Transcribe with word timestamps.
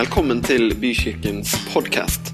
Velkommen 0.00 0.38
til 0.40 0.70
Bykirkens 0.80 1.50
podkast. 1.74 2.30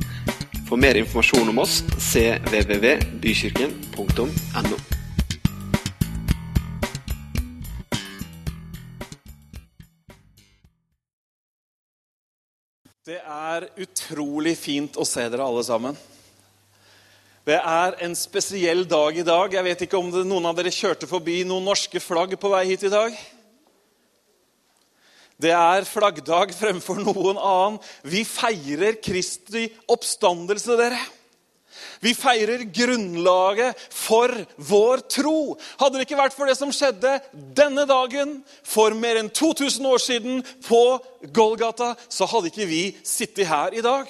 For 0.69 0.79
mer 0.79 0.95
informasjon 1.01 1.49
om 1.51 1.59
oss 1.59 1.81
cvvvbykirken.no. 1.99 4.77
Det 13.03 13.19
er 13.19 13.67
utrolig 13.83 14.55
fint 14.61 14.95
å 14.95 15.03
se 15.03 15.27
dere 15.27 15.43
alle 15.43 15.67
sammen. 15.67 15.99
Det 17.43 17.59
er 17.59 17.99
en 18.07 18.15
spesiell 18.15 18.87
dag 18.87 19.19
i 19.19 19.27
dag. 19.27 19.51
Jeg 19.59 19.67
vet 19.73 19.83
ikke 19.89 19.99
om 19.99 20.15
det, 20.15 20.23
noen 20.23 20.47
av 20.47 20.55
dere 20.55 20.71
kjørte 20.71 21.11
forbi 21.11 21.43
noen 21.43 21.67
norske 21.67 21.99
flagg 21.99 22.39
på 22.39 22.47
vei 22.55 22.71
hit 22.71 22.87
i 22.87 22.95
dag? 22.95 23.11
Det 25.37 25.53
er 25.53 25.85
flaggdag 25.85 26.55
fremfor 26.57 27.01
noen 27.03 27.37
annen. 27.37 27.79
Vi 28.09 28.25
feirer 28.25 28.97
Kristi 29.05 29.67
oppstandelse, 29.93 30.79
dere. 30.81 31.01
Vi 32.01 32.13
feirer 32.17 32.65
grunnlaget 32.73 33.79
for 33.93 34.33
vår 34.57 35.03
tro. 35.13 35.57
Hadde 35.81 35.99
det 35.99 36.07
ikke 36.07 36.21
vært 36.21 36.37
for 36.37 36.49
det 36.49 36.57
som 36.59 36.73
skjedde 36.75 37.19
denne 37.57 37.87
dagen 37.89 38.39
for 38.67 38.97
mer 38.97 39.21
enn 39.21 39.33
2000 39.33 39.89
år 39.89 40.03
siden 40.03 40.41
på 40.67 40.83
Golgata, 41.37 41.95
så 42.09 42.29
hadde 42.31 42.53
ikke 42.53 42.69
vi 42.69 42.85
sittet 43.05 43.49
her 43.49 43.77
i 43.77 43.85
dag. 43.85 44.09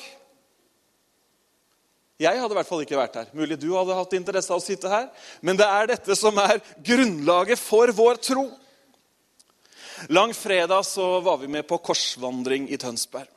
Jeg 2.17 2.41
hadde 2.41 2.55
i 2.55 2.57
hvert 2.57 2.69
fall 2.69 2.81
ikke 2.81 2.97
vært 2.97 3.19
her. 3.19 3.33
Mulig 3.37 3.59
du 3.61 3.69
hadde 3.75 3.97
hatt 3.99 4.15
interesse 4.17 4.53
av 4.53 4.63
å 4.63 4.65
sitte 4.65 4.89
her. 4.89 5.11
Men 5.45 5.59
det 5.59 5.67
er 5.69 5.91
dette 5.91 6.17
som 6.17 6.39
er 6.41 6.63
grunnlaget 6.87 7.61
for 7.61 7.93
vår 7.93 8.23
tro. 8.25 8.47
Langfredag 10.09 10.87
så 10.87 11.21
var 11.21 11.39
vi 11.39 11.49
med 11.49 11.67
på 11.69 11.79
korsvandring 11.79 12.69
i 12.71 12.77
Tønsberg 12.77 13.29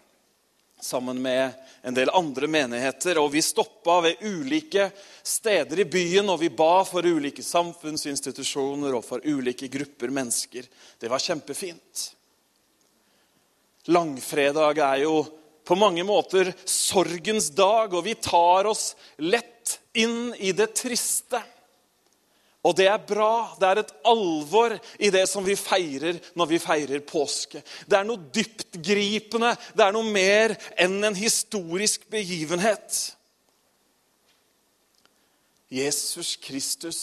sammen 0.81 1.21
med 1.21 1.51
en 1.81 1.93
del 1.93 2.09
andre 2.09 2.47
menigheter. 2.47 3.17
og 3.19 3.31
Vi 3.31 3.41
stoppa 3.41 3.99
ved 4.01 4.21
ulike 4.23 4.89
steder 5.23 5.79
i 5.79 5.85
byen, 5.85 6.29
og 6.29 6.39
vi 6.39 6.49
ba 6.49 6.83
for 6.87 7.05
ulike 7.05 7.43
samfunnsinstitusjoner 7.43 8.95
og 8.95 9.05
for 9.05 9.23
ulike 9.25 9.67
grupper 9.67 10.13
mennesker. 10.13 10.67
Det 10.99 11.11
var 11.11 11.23
kjempefint. 11.23 12.05
Langfredag 13.91 14.79
er 14.85 15.03
jo 15.03 15.23
på 15.65 15.77
mange 15.77 16.03
måter 16.03 16.51
sorgens 16.65 17.49
dag, 17.53 17.93
og 17.93 18.05
vi 18.05 18.15
tar 18.15 18.69
oss 18.69 18.93
lett 19.17 19.79
inn 19.93 20.33
i 20.37 20.51
det 20.55 20.71
triste. 20.77 21.41
Og 22.67 22.75
det 22.75 22.89
er 22.91 22.99
bra. 23.07 23.55
Det 23.59 23.67
er 23.69 23.81
et 23.81 23.93
alvor 24.07 24.75
i 24.99 25.11
det 25.13 25.23
som 25.31 25.45
vi 25.45 25.55
feirer 25.55 26.19
når 26.37 26.49
vi 26.49 26.59
feirer 26.59 27.05
påske. 27.07 27.61
Det 27.87 27.95
er 27.95 28.07
noe 28.07 28.19
dyptgripende. 28.35 29.53
Det 29.75 29.85
er 29.85 29.95
noe 29.95 30.07
mer 30.07 30.57
enn 30.75 30.99
en 31.07 31.15
historisk 31.15 32.09
begivenhet. 32.11 32.99
Jesus 35.69 36.33
Kristus 36.41 37.01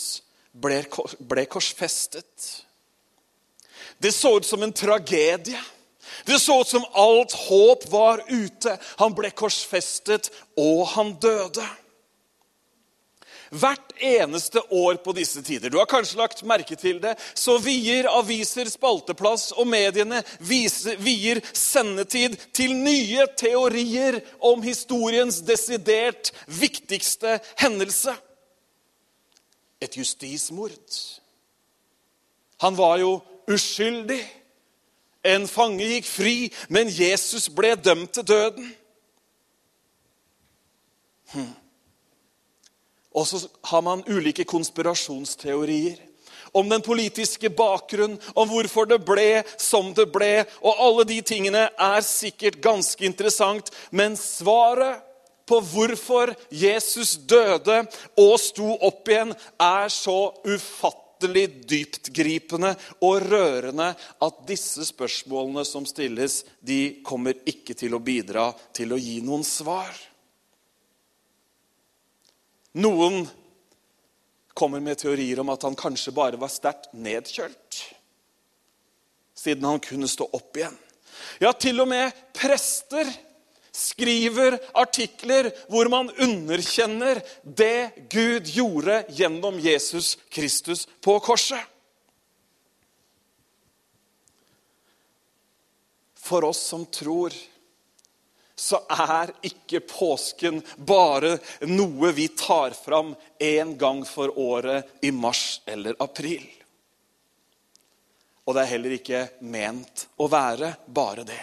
ble, 0.52 0.82
ble 1.24 1.46
korsfestet. 1.48 2.50
Det 4.02 4.12
så 4.12 4.36
ut 4.36 4.46
som 4.46 4.62
en 4.62 4.74
tragedie. 4.76 5.60
Det 6.26 6.38
så 6.42 6.60
ut 6.60 6.68
som 6.68 6.84
alt 6.92 7.32
håp 7.46 7.88
var 7.88 8.22
ute. 8.28 8.76
Han 9.00 9.14
ble 9.16 9.30
korsfestet, 9.32 10.28
og 10.58 10.84
han 10.92 11.14
døde. 11.22 11.64
Hvert 13.50 13.92
eneste 14.02 14.60
år 14.74 14.98
på 15.04 15.12
disse 15.16 15.42
tider, 15.42 15.70
du 15.70 15.78
har 15.78 15.88
kanskje 15.90 16.18
lagt 16.18 16.42
merke 16.46 16.76
til 16.78 16.98
det, 17.02 17.14
så 17.34 17.58
vier 17.62 18.08
aviser 18.10 18.68
spalteplass, 18.70 19.52
og 19.54 19.68
mediene 19.70 20.22
vier 20.40 21.42
sendetid 21.52 22.34
til 22.56 22.74
nye 22.74 23.26
teorier 23.38 24.18
om 24.40 24.64
historiens 24.66 25.42
desidert 25.46 26.32
viktigste 26.46 27.38
hendelse. 27.62 28.16
Et 29.80 29.96
justismord. 29.96 30.96
Han 32.64 32.76
var 32.78 32.98
jo 32.98 33.20
uskyldig. 33.52 34.22
En 35.26 35.46
fange 35.50 35.84
gikk 35.90 36.06
fri, 36.06 36.34
men 36.70 36.90
Jesus 36.90 37.48
ble 37.50 37.74
dømt 37.74 38.12
til 38.14 38.26
døden. 38.26 38.68
Hm. 41.34 41.54
Og 43.16 43.26
så 43.28 43.40
har 43.70 43.82
man 43.82 44.04
ulike 44.06 44.44
konspirasjonsteorier 44.44 46.02
om 46.56 46.68
den 46.68 46.82
politiske 46.82 47.50
bakgrunnen, 47.50 48.18
om 48.34 48.48
hvorfor 48.48 48.88
det 48.88 49.00
ble 49.04 49.42
som 49.60 49.90
det 49.96 50.06
ble. 50.12 50.44
Og 50.64 50.82
alle 50.86 51.04
de 51.08 51.18
tingene 51.24 51.66
er 51.68 52.04
sikkert 52.04 52.60
ganske 52.64 53.04
interessant, 53.04 53.68
men 53.90 54.16
svaret 54.20 55.02
på 55.46 55.60
hvorfor 55.62 56.32
Jesus 56.50 57.16
døde 57.28 57.82
og 58.18 58.34
sto 58.42 58.72
opp 58.88 59.08
igjen, 59.12 59.34
er 59.62 59.92
så 59.92 60.32
ufattelig 60.48 61.46
dyptgripende 61.70 62.72
og 63.04 63.28
rørende 63.30 63.92
at 63.94 64.42
disse 64.48 64.88
spørsmålene 64.88 65.64
som 65.68 65.86
stilles, 65.86 66.42
de 66.60 66.98
kommer 67.06 67.38
ikke 67.46 67.78
til 67.78 67.94
å 67.94 68.02
bidra 68.02 68.50
til 68.74 68.96
å 68.96 69.00
gi 69.00 69.20
noen 69.24 69.46
svar. 69.46 69.94
Noen 72.76 73.24
kommer 74.56 74.80
med 74.80 74.98
teorier 75.00 75.40
om 75.40 75.52
at 75.52 75.64
han 75.64 75.76
kanskje 75.78 76.12
bare 76.16 76.40
var 76.40 76.52
sterkt 76.52 76.90
nedkjølt. 76.92 77.78
Siden 79.36 79.64
han 79.68 79.80
kunne 79.84 80.08
stå 80.08 80.28
opp 80.36 80.56
igjen. 80.56 80.76
Ja, 81.40 81.52
til 81.52 81.80
og 81.80 81.88
med 81.88 82.12
prester 82.36 83.08
skriver 83.76 84.56
artikler 84.76 85.50
hvor 85.72 85.88
man 85.92 86.08
underkjenner 86.12 87.20
det 87.44 88.08
Gud 88.12 88.48
gjorde 88.48 89.02
gjennom 89.12 89.60
Jesus 89.60 90.14
Kristus 90.32 90.86
på 91.04 91.18
korset. 91.24 91.60
For 96.26 96.44
oss 96.48 96.64
som 96.72 96.84
tror 96.90 97.36
så 98.56 98.80
er 98.88 99.34
ikke 99.44 99.82
påsken 99.84 100.62
bare 100.76 101.36
noe 101.68 102.12
vi 102.16 102.28
tar 102.32 102.72
fram 102.76 103.12
én 103.38 103.74
gang 103.76 104.00
for 104.08 104.32
året 104.40 105.04
i 105.04 105.12
mars 105.12 105.60
eller 105.66 105.98
april. 106.00 106.46
Og 108.46 108.54
det 108.54 108.62
er 108.62 108.72
heller 108.72 108.96
ikke 108.96 109.22
ment 109.44 110.06
å 110.22 110.28
være 110.30 110.72
bare 110.86 111.26
det. 111.28 111.42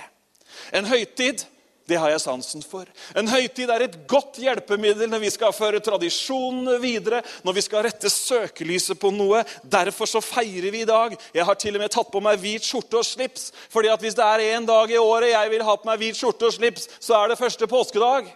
En 0.74 0.88
høytid 0.90 1.46
det 1.90 1.98
har 2.00 2.14
jeg 2.14 2.22
sansen 2.24 2.64
for. 2.64 2.88
En 3.20 3.28
høytid 3.28 3.72
er 3.72 3.84
et 3.84 3.96
godt 4.08 4.38
hjelpemiddel 4.40 5.10
når 5.12 5.20
vi 5.26 5.32
skal 5.34 5.52
føre 5.56 5.82
tradisjonene 5.84 6.78
videre, 6.80 7.20
når 7.44 7.58
vi 7.58 7.64
skal 7.66 7.84
rette 7.84 8.12
søkelyset 8.12 9.00
på 9.00 9.12
noe. 9.12 9.42
Derfor 9.64 10.08
så 10.08 10.22
feirer 10.24 10.72
vi 10.72 10.86
i 10.86 10.88
dag. 10.88 11.18
Jeg 11.36 11.48
har 11.50 11.60
til 11.60 11.76
og 11.76 11.84
med 11.84 11.92
tatt 11.92 12.12
på 12.14 12.24
meg 12.24 12.40
hvit 12.40 12.64
skjorte 12.64 13.02
og 13.02 13.08
slips. 13.08 13.52
fordi 13.70 13.92
at 13.92 14.00
hvis 14.00 14.16
det 14.16 14.24
er 14.24 14.56
én 14.56 14.66
dag 14.66 14.92
i 14.92 15.02
året 15.02 15.34
jeg 15.34 15.52
vil 15.52 15.68
ha 15.68 15.76
på 15.76 15.90
meg 15.90 16.00
hvit 16.00 16.20
skjorte 16.20 16.48
og 16.48 16.56
slips, 16.56 16.88
så 17.00 17.20
er 17.20 17.34
det 17.34 17.42
første 17.42 17.68
påskedag. 17.68 18.32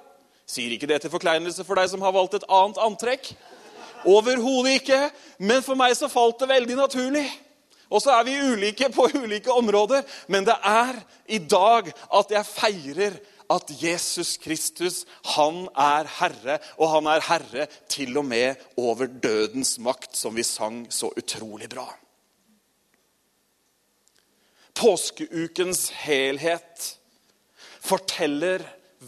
Sier 0.47 0.75
ikke 0.75 0.87
det 0.87 1.01
til 1.01 1.11
forkleinelse 1.11 1.63
for 1.63 1.79
deg 1.79 1.89
som 1.89 2.03
har 2.03 2.15
valgt 2.15 2.35
et 2.35 2.49
annet 2.51 2.83
antrekk. 2.83 3.31
Overhodet 4.07 4.81
ikke. 4.81 5.01
Men 5.39 5.63
for 5.63 5.79
meg 5.79 5.95
så 5.95 6.11
falt 6.11 6.39
det 6.39 6.51
veldig 6.51 6.75
naturlig. 6.75 7.27
Og 7.87 8.03
så 8.03 8.17
er 8.17 8.25
vi 8.27 8.35
ulike 8.35 8.89
på 8.91 9.07
ulike 9.15 9.51
områder, 9.51 10.03
men 10.27 10.43
det 10.47 10.55
er 10.59 10.97
i 11.31 11.39
dag 11.39 11.87
at 11.87 12.33
jeg 12.35 12.49
feirer 12.49 13.15
at 13.53 13.71
Jesus 13.81 14.35
Kristus, 14.41 15.05
han 15.35 15.65
er 15.71 16.09
herre, 16.19 16.57
og 16.77 16.91
han 16.95 17.09
er 17.11 17.23
herre 17.27 17.67
til 17.89 18.17
og 18.19 18.25
med 18.27 18.59
over 18.77 19.07
dødens 19.07 19.77
makt, 19.79 20.15
som 20.17 20.35
vi 20.35 20.43
sang 20.43 20.85
så 20.93 21.11
utrolig 21.17 21.69
bra. 21.71 21.87
Påskeukens 24.77 25.87
helhet 26.03 26.93
forteller 27.81 28.61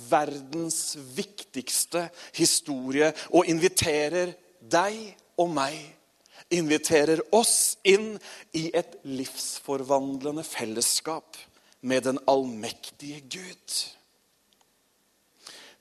verdens 0.10 0.98
viktigste 1.16 2.08
historie 2.38 3.12
og 3.30 3.50
inviterer 3.50 4.34
deg 4.60 4.98
og 5.40 5.52
meg 5.54 5.78
inviterer 6.50 7.22
oss 7.36 7.78
inn 7.86 8.16
i 8.58 8.70
et 8.74 8.98
livsforvandlende 9.06 10.44
fellesskap 10.46 11.38
med 11.82 12.08
den 12.10 12.20
allmektige 12.28 13.22
Gud. 13.22 13.76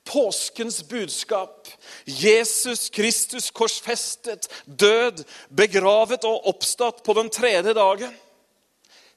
Påskens 0.08 0.80
budskap, 0.88 1.68
Jesus 2.04 2.88
Kristus 2.88 3.50
korsfestet, 3.52 4.48
død, 4.64 5.20
begravet 5.52 6.24
og 6.24 6.48
oppstått 6.48 7.02
på 7.04 7.16
den 7.18 7.28
tredje 7.32 7.74
dagen. 7.76 8.14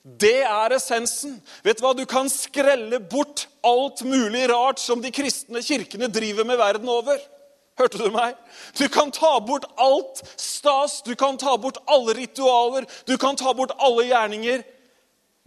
Det 0.02 0.42
er 0.42 0.74
essensen. 0.76 1.38
Vet 1.64 1.78
Du 1.80 1.86
hva? 1.86 1.94
Du 1.94 2.04
kan 2.10 2.30
skrelle 2.32 3.00
bort 3.00 3.46
alt 3.64 4.02
mulig 4.02 4.48
rart 4.50 4.82
som 4.82 5.02
de 5.02 5.14
kristne 5.14 5.62
kirkene 5.64 6.10
driver 6.10 6.48
med 6.48 6.60
verden 6.60 6.90
over. 6.90 7.22
Hørte 7.80 8.02
du 8.02 8.10
meg? 8.14 8.36
Du 8.78 8.88
kan 8.92 9.14
ta 9.14 9.38
bort 9.46 9.66
alt 9.80 10.24
stas, 10.36 11.02
du 11.06 11.14
kan 11.16 11.38
ta 11.38 11.56
bort 11.58 11.80
alle 11.86 12.18
ritualer, 12.18 12.86
du 13.08 13.16
kan 13.18 13.38
ta 13.38 13.54
bort 13.54 13.74
alle 13.80 14.10
gjerninger. 14.10 14.66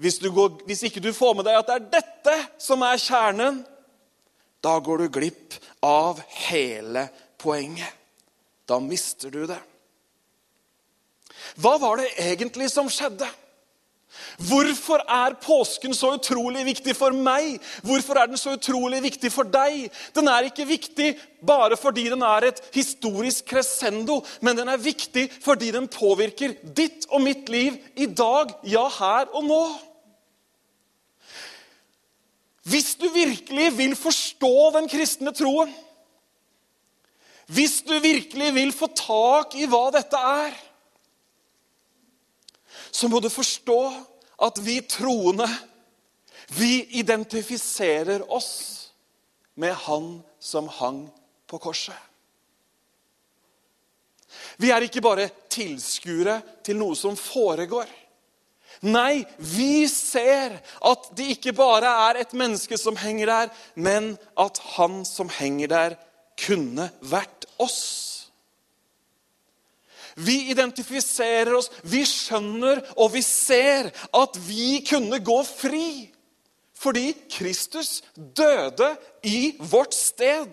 Hvis, 0.00 0.18
går, 0.18 0.64
hvis 0.66 0.82
ikke 0.88 1.02
du 1.02 1.12
får 1.14 1.36
med 1.38 1.46
deg 1.46 1.58
at 1.58 1.68
det 1.68 1.74
er 1.76 1.90
dette 2.00 2.38
som 2.62 2.82
er 2.82 2.98
kjernen, 2.98 3.60
da 4.64 4.78
går 4.80 5.04
du 5.04 5.08
glipp 5.12 5.56
av 5.84 6.20
hele 6.48 7.08
poenget. 7.40 7.92
Da 8.64 8.80
mister 8.80 9.30
du 9.30 9.44
det. 9.46 9.60
Hva 11.60 11.76
var 11.78 12.00
det 12.00 12.14
egentlig 12.24 12.70
som 12.72 12.88
skjedde? 12.88 13.28
Hvorfor 14.48 15.02
er 15.10 15.36
påsken 15.42 15.94
så 15.94 16.12
utrolig 16.16 16.64
viktig 16.66 16.94
for 16.96 17.14
meg? 17.14 17.58
Hvorfor 17.86 18.18
er 18.18 18.30
den 18.30 18.40
så 18.40 18.54
utrolig 18.56 19.02
viktig 19.04 19.30
for 19.34 19.46
deg? 19.46 19.88
Den 20.14 20.30
er 20.30 20.48
ikke 20.48 20.66
viktig 20.68 21.12
bare 21.44 21.76
fordi 21.78 22.08
den 22.12 22.22
er 22.26 22.48
et 22.48 22.62
historisk 22.74 23.46
crescendo, 23.50 24.20
men 24.40 24.56
den 24.58 24.70
er 24.70 24.80
viktig 24.80 25.28
fordi 25.44 25.72
den 25.74 25.90
påvirker 25.90 26.56
ditt 26.64 27.08
og 27.10 27.22
mitt 27.26 27.50
liv 27.52 27.78
i 27.94 28.06
dag, 28.06 28.54
ja, 28.70 28.86
her 28.98 29.34
og 29.34 29.44
nå. 29.50 29.64
Hvis 32.64 32.94
du 32.96 33.08
virkelig 33.12 33.68
vil 33.76 33.96
forstå 33.96 34.70
den 34.78 34.88
kristne 34.88 35.32
troen, 35.36 35.72
hvis 37.52 37.82
du 37.84 37.98
virkelig 38.00 38.54
vil 38.56 38.72
få 38.72 38.88
tak 38.96 39.52
i 39.60 39.66
hva 39.68 39.90
dette 39.92 40.16
er, 40.16 40.54
så 42.94 43.10
må 43.10 43.20
du 43.20 43.28
forstå 43.28 43.80
at 44.46 44.60
vi 44.64 44.78
troende, 44.88 45.48
vi 46.56 46.86
identifiserer 47.00 48.24
oss 48.32 48.50
med 49.60 49.74
Han 49.84 50.08
som 50.40 50.68
hang 50.68 51.04
på 51.46 51.60
korset. 51.60 51.96
Vi 54.58 54.70
er 54.70 54.86
ikke 54.86 55.02
bare 55.04 55.28
tilskuere 55.52 56.40
til 56.64 56.78
noe 56.78 56.96
som 56.98 57.16
foregår. 57.18 57.88
Nei, 58.82 59.24
vi 59.38 59.86
ser 59.88 60.58
at 60.82 61.06
det 61.16 61.30
ikke 61.36 61.54
bare 61.56 61.90
er 62.08 62.22
et 62.22 62.34
menneske 62.36 62.78
som 62.80 62.98
henger 62.98 63.30
der, 63.30 63.52
men 63.74 64.14
at 64.40 64.58
han 64.74 65.04
som 65.08 65.30
henger 65.32 65.70
der, 65.70 65.96
kunne 66.34 66.88
vært 67.06 67.46
oss. 67.62 68.24
Vi 70.14 70.50
identifiserer 70.50 71.54
oss, 71.54 71.70
vi 71.90 72.04
skjønner 72.06 72.80
og 72.98 73.12
vi 73.14 73.22
ser 73.22 73.90
at 74.14 74.38
vi 74.46 74.80
kunne 74.86 75.20
gå 75.22 75.38
fri. 75.46 75.86
Fordi 76.74 77.14
Kristus 77.30 78.02
døde 78.14 78.90
i 79.22 79.54
vårt 79.58 79.94
sted. 79.94 80.50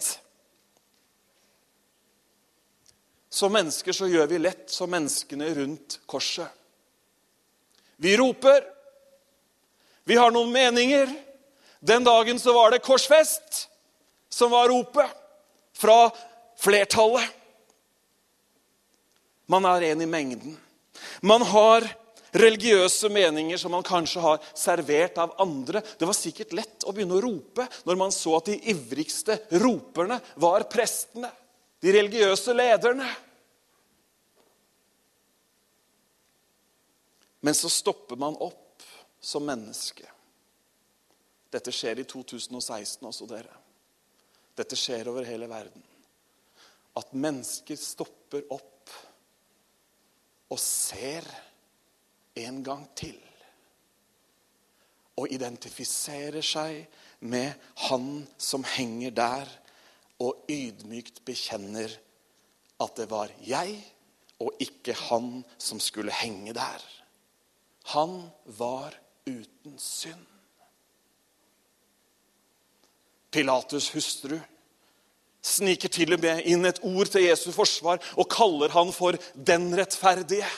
Som 3.31 3.53
mennesker 3.57 3.95
så 3.95 4.07
gjør 4.11 4.29
vi 4.31 4.39
lett 4.41 4.71
som 4.71 4.91
menneskene 4.91 5.49
rundt 5.57 5.99
korset. 6.09 6.60
Vi 8.01 8.17
roper. 8.17 8.63
Vi 10.09 10.15
har 10.17 10.33
noen 10.33 10.49
meninger. 10.51 11.11
Den 11.79 12.03
dagen 12.03 12.39
så 12.41 12.53
var 12.53 12.73
det 12.73 12.81
korsfest 12.81 13.67
som 14.29 14.51
var 14.51 14.69
ropet 14.69 15.13
fra 15.77 16.09
flertallet. 16.57 17.29
Man 19.45 19.65
er 19.69 19.91
en 19.91 20.01
i 20.01 20.09
mengden. 20.09 20.57
Man 21.21 21.45
har 21.45 21.85
religiøse 22.31 23.09
meninger 23.13 23.59
som 23.61 23.73
man 23.75 23.85
kanskje 23.85 24.23
har 24.23 24.51
servert 24.57 25.21
av 25.21 25.35
andre. 25.43 25.83
Det 25.97 26.07
var 26.09 26.17
sikkert 26.17 26.57
lett 26.57 26.85
å 26.87 26.93
begynne 26.95 27.19
å 27.19 27.25
rope 27.25 27.67
når 27.85 27.99
man 28.01 28.13
så 28.15 28.39
at 28.39 28.49
de 28.49 28.57
ivrigste 28.73 29.37
roperne 29.61 30.17
var 30.41 30.65
prestene, 30.71 31.29
de 31.81 31.93
religiøse 31.93 32.55
lederne. 32.57 33.09
Men 37.41 37.57
så 37.57 37.69
stopper 37.69 38.15
man 38.21 38.37
opp 38.37 38.83
som 39.21 39.45
menneske. 39.45 40.05
Dette 41.51 41.73
skjer 41.73 41.99
i 41.99 42.07
2016 42.07 43.07
også, 43.07 43.27
dere. 43.29 43.55
Dette 44.57 44.77
skjer 44.77 45.09
over 45.11 45.25
hele 45.27 45.49
verden. 45.49 45.83
At 46.97 47.13
mennesker 47.15 47.79
stopper 47.79 48.45
opp 48.53 48.93
og 50.51 50.59
ser 50.59 51.25
en 52.39 52.61
gang 52.63 52.85
til. 52.95 53.17
Og 55.19 55.31
identifiserer 55.31 56.43
seg 56.45 56.85
med 57.27 57.51
han 57.87 58.07
som 58.41 58.65
henger 58.67 59.15
der, 59.15 59.51
og 60.21 60.45
ydmykt 60.51 61.23
bekjenner 61.25 61.89
at 62.81 62.97
det 62.99 63.07
var 63.09 63.31
jeg 63.41 63.79
og 64.41 64.61
ikke 64.61 64.93
han 65.09 65.39
som 65.61 65.81
skulle 65.81 66.13
henge 66.13 66.53
der. 66.53 66.83
Han 67.83 68.29
var 68.45 68.95
uten 69.25 69.77
synd. 69.77 70.27
Pilatus' 73.31 73.91
hustru 73.95 74.39
sniker 75.41 75.89
til 75.89 76.13
og 76.13 76.21
med 76.21 76.45
inn 76.49 76.67
et 76.69 76.81
ord 76.85 77.09
til 77.09 77.25
Jesu 77.25 77.49
forsvar 77.55 78.01
og 78.13 78.29
kaller 78.29 78.69
han 78.75 78.91
for 78.93 79.17
'den 79.33 79.73
rettferdige'. 79.73 80.51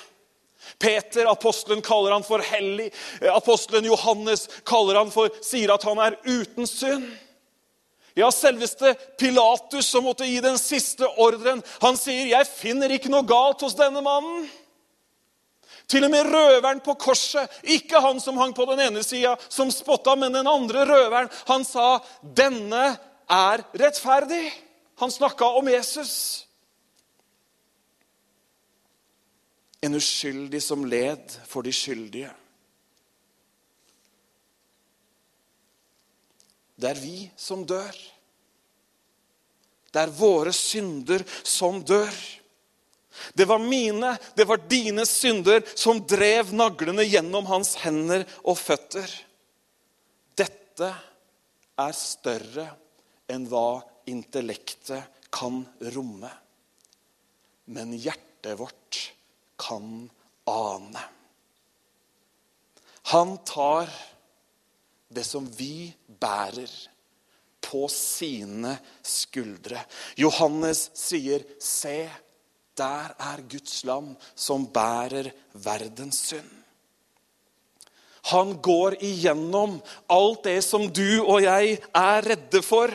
Peter, 0.80 1.28
apostelen, 1.28 1.82
kaller 1.82 2.14
han 2.14 2.24
for 2.24 2.40
hellig. 2.40 2.92
Apostelen 3.22 3.86
Johannes 3.86 4.48
kaller 4.66 4.98
han 4.98 5.12
for, 5.12 5.30
sier 5.42 5.74
at 5.74 5.84
han 5.84 6.00
er 6.00 6.16
uten 6.26 6.68
synd. 6.68 7.12
Ja, 8.16 8.30
selveste 8.32 8.96
Pilatus, 9.18 9.86
som 9.86 10.04
måtte 10.04 10.26
gi 10.26 10.40
den 10.40 10.58
siste 10.58 11.08
ordren, 11.18 11.64
han 11.82 11.98
sier, 11.98 12.26
'Jeg 12.26 12.48
finner 12.48 12.90
ikke 12.90 13.10
noe 13.10 13.28
galt 13.28 13.62
hos 13.62 13.74
denne 13.74 14.02
mannen'. 14.02 14.50
Til 15.88 16.06
og 16.08 16.12
med 16.12 16.30
røveren 16.32 16.80
på 16.84 16.96
korset, 17.00 17.50
ikke 17.64 18.02
han 18.02 18.22
som 18.24 18.38
hang 18.40 18.54
på 18.56 18.66
den 18.70 18.80
ene 18.88 19.04
sida, 19.04 19.36
som 19.50 19.72
spotta, 19.72 20.16
men 20.16 20.34
den 20.34 20.48
andre 20.48 20.86
røveren, 20.90 21.30
han 21.48 21.66
sa, 21.66 22.00
'Denne 22.24 22.98
er 23.30 23.66
rettferdig'. 23.74 24.52
Han 24.96 25.12
snakka 25.12 25.46
om 25.46 25.68
Jesus. 25.68 26.46
En 29.82 29.96
uskyldig 29.96 30.62
som 30.64 30.86
led 30.86 31.32
for 31.48 31.62
de 31.62 31.74
skyldige. 31.74 32.32
Det 36.76 36.90
er 36.90 37.00
vi 37.00 37.32
som 37.38 37.66
dør. 37.68 37.96
Det 39.94 40.02
er 40.02 40.16
våre 40.18 40.54
synder 40.54 41.24
som 41.44 41.84
dør. 41.86 42.14
Det 43.34 43.46
var 43.50 43.60
mine, 43.60 44.18
det 44.36 44.46
var 44.50 44.62
dine 44.70 45.06
synder 45.08 45.64
som 45.76 46.02
drev 46.08 46.54
naglene 46.56 47.06
gjennom 47.08 47.48
hans 47.50 47.76
hender 47.84 48.26
og 48.44 48.58
føtter. 48.60 49.10
Dette 50.36 50.90
er 51.80 51.98
større 51.98 52.68
enn 53.32 53.48
hva 53.50 53.82
intellektet 54.12 55.24
kan 55.34 55.64
romme. 55.96 56.32
Men 57.74 57.94
hjertet 57.96 58.58
vårt 58.60 59.00
kan 59.60 60.10
ane. 60.50 61.04
Han 63.14 63.38
tar 63.48 63.92
det 65.14 65.24
som 65.28 65.48
vi 65.58 65.94
bærer, 66.08 66.72
på 67.64 67.88
sine 67.88 68.76
skuldre. 69.08 69.80
Johannes 70.20 70.90
sier, 71.00 71.46
'Se, 71.60 72.10
der 72.78 73.14
er 73.20 73.46
Guds 73.50 73.84
lam 73.88 74.14
som 74.36 74.68
bærer 74.68 75.32
verdens 75.54 76.20
synd'. 76.32 76.60
Han 78.32 78.62
går 78.62 78.96
igjennom 79.04 79.82
alt 80.08 80.46
det 80.48 80.62
som 80.64 80.86
du 80.88 81.20
og 81.26 81.42
jeg 81.44 81.76
er 81.92 82.24
redde 82.24 82.62
for. 82.64 82.88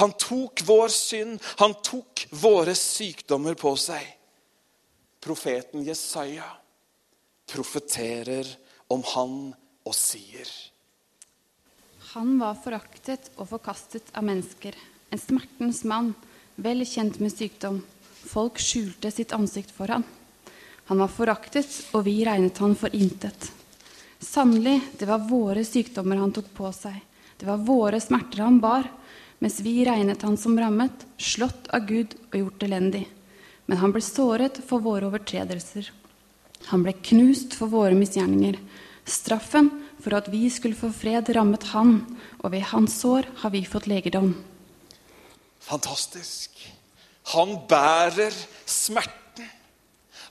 Han 0.00 0.10
tok 0.18 0.64
vår 0.66 0.88
synd, 0.90 1.38
han 1.62 1.76
tok 1.86 2.24
våre 2.34 2.74
sykdommer 2.74 3.54
på 3.54 3.76
seg. 3.78 4.02
Profeten 5.22 5.84
Jesaja 5.86 6.48
profeterer 7.46 8.48
om 8.90 9.04
han 9.14 9.36
og 9.86 9.94
sier 9.94 10.50
Han 12.12 12.34
var 12.40 12.58
foraktet 12.60 13.30
og 13.38 13.48
forkastet 13.54 14.10
av 14.18 14.26
mennesker, 14.26 14.74
en 15.14 15.20
smertens 15.20 15.80
mann, 15.88 16.10
vel 16.60 16.84
kjent 16.84 17.16
med 17.22 17.32
sykdom. 17.32 17.78
Folk 18.22 18.60
skjulte 18.62 19.10
sitt 19.10 19.32
ansikt 19.32 19.72
for 19.74 19.90
han. 19.92 20.04
Han 20.90 20.98
var 20.98 21.10
foraktet, 21.10 21.68
og 21.92 22.04
vi 22.06 22.22
regnet 22.26 22.58
han 22.62 22.74
for 22.78 22.94
intet. 22.94 23.50
Sannelig, 24.22 24.80
det 24.98 25.06
var 25.08 25.24
våre 25.26 25.64
sykdommer 25.66 26.20
han 26.20 26.32
tok 26.34 26.52
på 26.54 26.70
seg. 26.74 26.98
Det 27.38 27.48
var 27.48 27.62
våre 27.66 27.98
smerter 28.00 28.44
han 28.44 28.60
bar, 28.62 28.86
mens 29.42 29.58
vi 29.64 29.80
regnet 29.86 30.22
han 30.22 30.36
som 30.38 30.58
rammet, 30.58 31.06
slått 31.18 31.70
av 31.74 31.88
Gud 31.88 32.14
og 32.30 32.38
gjort 32.38 32.62
elendig. 32.62 33.06
Men 33.66 33.80
han 33.82 33.94
ble 33.94 34.02
såret 34.04 34.60
for 34.66 34.82
våre 34.84 35.08
overtredelser. 35.10 35.88
Han 36.70 36.84
ble 36.86 36.94
knust 37.02 37.56
for 37.58 37.72
våre 37.72 37.96
misgjerninger. 37.98 38.58
Straffen 39.02 39.70
for 40.02 40.14
at 40.14 40.30
vi 40.30 40.44
skulle 40.50 40.78
få 40.78 40.92
fred, 40.94 41.30
rammet 41.34 41.66
han, 41.72 41.98
og 42.42 42.54
ved 42.54 42.68
hans 42.70 43.00
sår 43.02 43.26
har 43.42 43.54
vi 43.54 43.64
fått 43.66 43.90
legedom. 43.90 44.34
Fantastisk. 45.62 46.62
Han 47.24 47.58
bærer 47.68 48.34
smerten. 48.66 49.18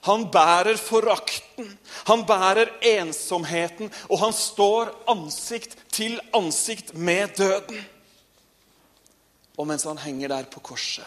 han 0.02 0.24
bærer 0.34 0.76
forakten, 0.76 1.68
han 2.08 2.24
bærer 2.26 2.72
ensomheten, 2.82 3.90
og 4.10 4.18
han 4.18 4.32
står 4.34 4.90
ansikt 5.12 5.76
til 5.94 6.18
ansikt 6.34 6.94
med 6.94 7.36
døden. 7.38 7.84
Og 9.58 9.66
mens 9.66 9.86
han 9.86 10.00
henger 10.02 10.28
der 10.28 10.48
på 10.50 10.60
korset, 10.60 11.06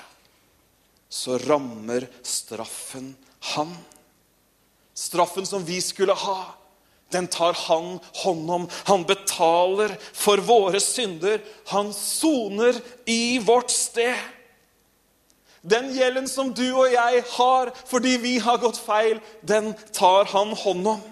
så 1.09 1.35
rammer 1.43 2.07
straffen 2.23 3.15
han. 3.51 3.75
Straffen 4.95 5.45
som 5.45 5.65
vi 5.67 5.81
skulle 5.83 6.15
ha, 6.15 6.39
den 7.11 7.27
tar 7.27 7.53
han 7.67 7.99
hånd 8.23 8.51
om. 8.51 8.69
Han 8.87 9.03
betaler 9.07 9.93
for 10.13 10.41
våre 10.43 10.79
synder. 10.83 11.39
Han 11.71 11.93
soner 11.93 12.79
i 13.05 13.37
vårt 13.39 13.71
sted. 13.71 14.15
Den 15.65 15.89
gjelden 15.95 16.27
som 16.29 16.51
du 16.53 16.67
og 16.75 16.93
jeg 16.93 17.23
har 17.31 17.71
fordi 17.89 18.17
vi 18.21 18.35
har 18.43 18.61
gått 18.61 18.77
feil, 18.77 19.17
den 19.41 19.73
tar 19.95 20.29
han 20.29 20.53
hånd 20.61 20.87
om. 20.93 21.03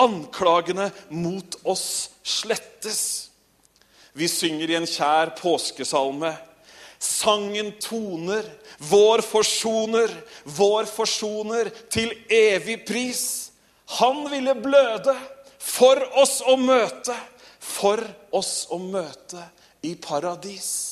Anklagene 0.00 0.90
mot 1.08 1.56
oss 1.64 2.10
slettes. 2.22 3.30
Vi 4.12 4.28
synger 4.28 4.70
i 4.70 4.76
en 4.76 4.88
kjær 4.88 5.32
påskesalme. 5.38 6.34
Sangen 7.00 7.72
toner, 7.80 8.44
vår 8.90 9.22
forsoner, 9.24 10.12
vår 10.44 10.88
forsoner, 10.90 11.70
til 11.88 12.12
evig 12.28 12.82
pris. 12.88 13.22
Han 14.00 14.26
ville 14.30 14.54
bløde 14.60 15.16
for 15.56 16.02
oss 16.20 16.40
å 16.44 16.58
møte, 16.60 17.16
for 17.60 18.04
oss 18.36 18.66
å 18.68 18.76
møte 18.82 19.40
i 19.88 19.94
paradis. 19.96 20.89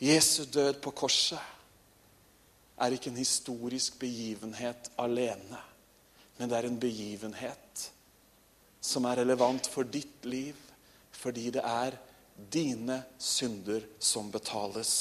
Jesu 0.00 0.44
død 0.44 0.80
på 0.84 0.92
korset 0.92 1.40
er 2.76 2.92
ikke 2.92 3.08
en 3.10 3.20
historisk 3.20 3.98
begivenhet 3.98 4.90
alene, 5.00 5.60
men 6.36 6.50
det 6.50 6.58
er 6.58 6.68
en 6.68 6.80
begivenhet 6.80 7.86
som 8.84 9.06
er 9.08 9.22
relevant 9.22 9.66
for 9.72 9.88
ditt 9.88 10.26
liv, 10.28 10.56
fordi 11.16 11.48
det 11.56 11.64
er 11.64 11.96
dine 12.52 13.00
synder 13.18 13.86
som 13.98 14.28
betales. 14.30 14.92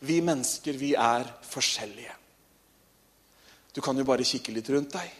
Vi 0.00 0.20
mennesker, 0.22 0.78
vi 0.78 0.94
er 0.94 1.26
forskjellige. 1.42 2.14
Du 3.74 3.82
kan 3.82 3.98
jo 3.98 4.06
bare 4.06 4.24
kikke 4.24 4.54
litt 4.54 4.70
rundt 4.70 4.94
deg. 4.94 5.10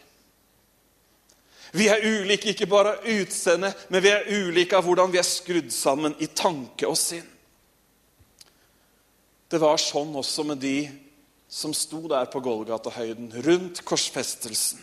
Vi 1.75 1.89
er 1.91 2.05
ulike 2.07 2.53
ikke 2.53 2.69
bare 2.71 2.95
av 2.95 3.07
utseende, 3.17 3.73
men 3.91 4.03
vi 4.03 4.11
er 4.13 4.29
ulike 4.31 4.77
av 4.77 4.85
hvordan 4.87 5.11
vi 5.11 5.19
er 5.19 5.27
skrudd 5.27 5.73
sammen 5.75 6.15
i 6.23 6.29
tanke 6.31 6.87
og 6.87 6.95
sinn. 6.95 7.27
Det 9.49 9.61
var 9.61 9.77
sånn 9.81 10.15
også 10.17 10.45
med 10.49 10.61
de 10.63 10.77
som 11.47 11.73
sto 11.77 12.01
der 12.09 12.25
på 12.31 12.41
Golgata-høyden, 12.43 13.29
rundt 13.45 13.83
korsfestelsen. 13.85 14.81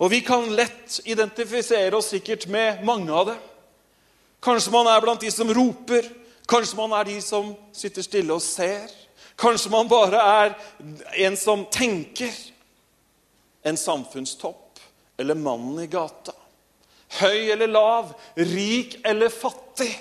Og 0.00 0.10
vi 0.10 0.22
kan 0.24 0.48
lett 0.56 1.00
identifisere 1.04 1.96
oss 1.96 2.10
sikkert 2.14 2.46
med 2.50 2.82
mange 2.84 3.12
av 3.12 3.30
dem. 3.30 3.40
Kanskje 4.40 4.72
man 4.72 4.88
er 4.88 5.02
blant 5.04 5.20
de 5.20 5.30
som 5.32 5.50
roper. 5.52 6.08
Kanskje 6.48 6.78
man 6.78 6.94
er 6.96 7.06
de 7.10 7.18
som 7.22 7.52
sitter 7.76 8.02
stille 8.02 8.32
og 8.32 8.42
ser. 8.42 8.88
Kanskje 9.40 9.72
man 9.72 9.88
bare 9.88 10.20
er 10.20 10.54
en 11.26 11.36
som 11.36 11.66
tenker. 11.72 12.32
En 13.62 13.76
samfunnstopp 13.76 14.80
eller 15.20 15.36
mannen 15.36 15.82
i 15.84 15.88
gata. 15.92 16.32
Høy 17.20 17.50
eller 17.52 17.68
lav, 17.68 18.14
rik 18.36 18.96
eller 19.04 19.28
fattig. 19.28 19.92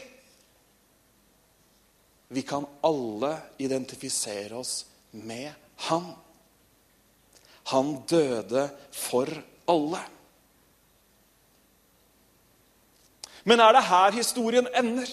Vi 2.29 2.41
kan 2.45 2.65
alle 2.85 3.31
identifisere 3.57 4.55
oss 4.55 4.85
med 5.11 5.49
han. 5.89 6.11
Han 7.73 7.95
døde 8.09 8.67
for 8.93 9.29
alle. 9.69 10.01
Men 13.43 13.59
er 13.59 13.73
det 13.73 13.83
her 13.87 14.11
historien 14.11 14.67
ender? 14.77 15.09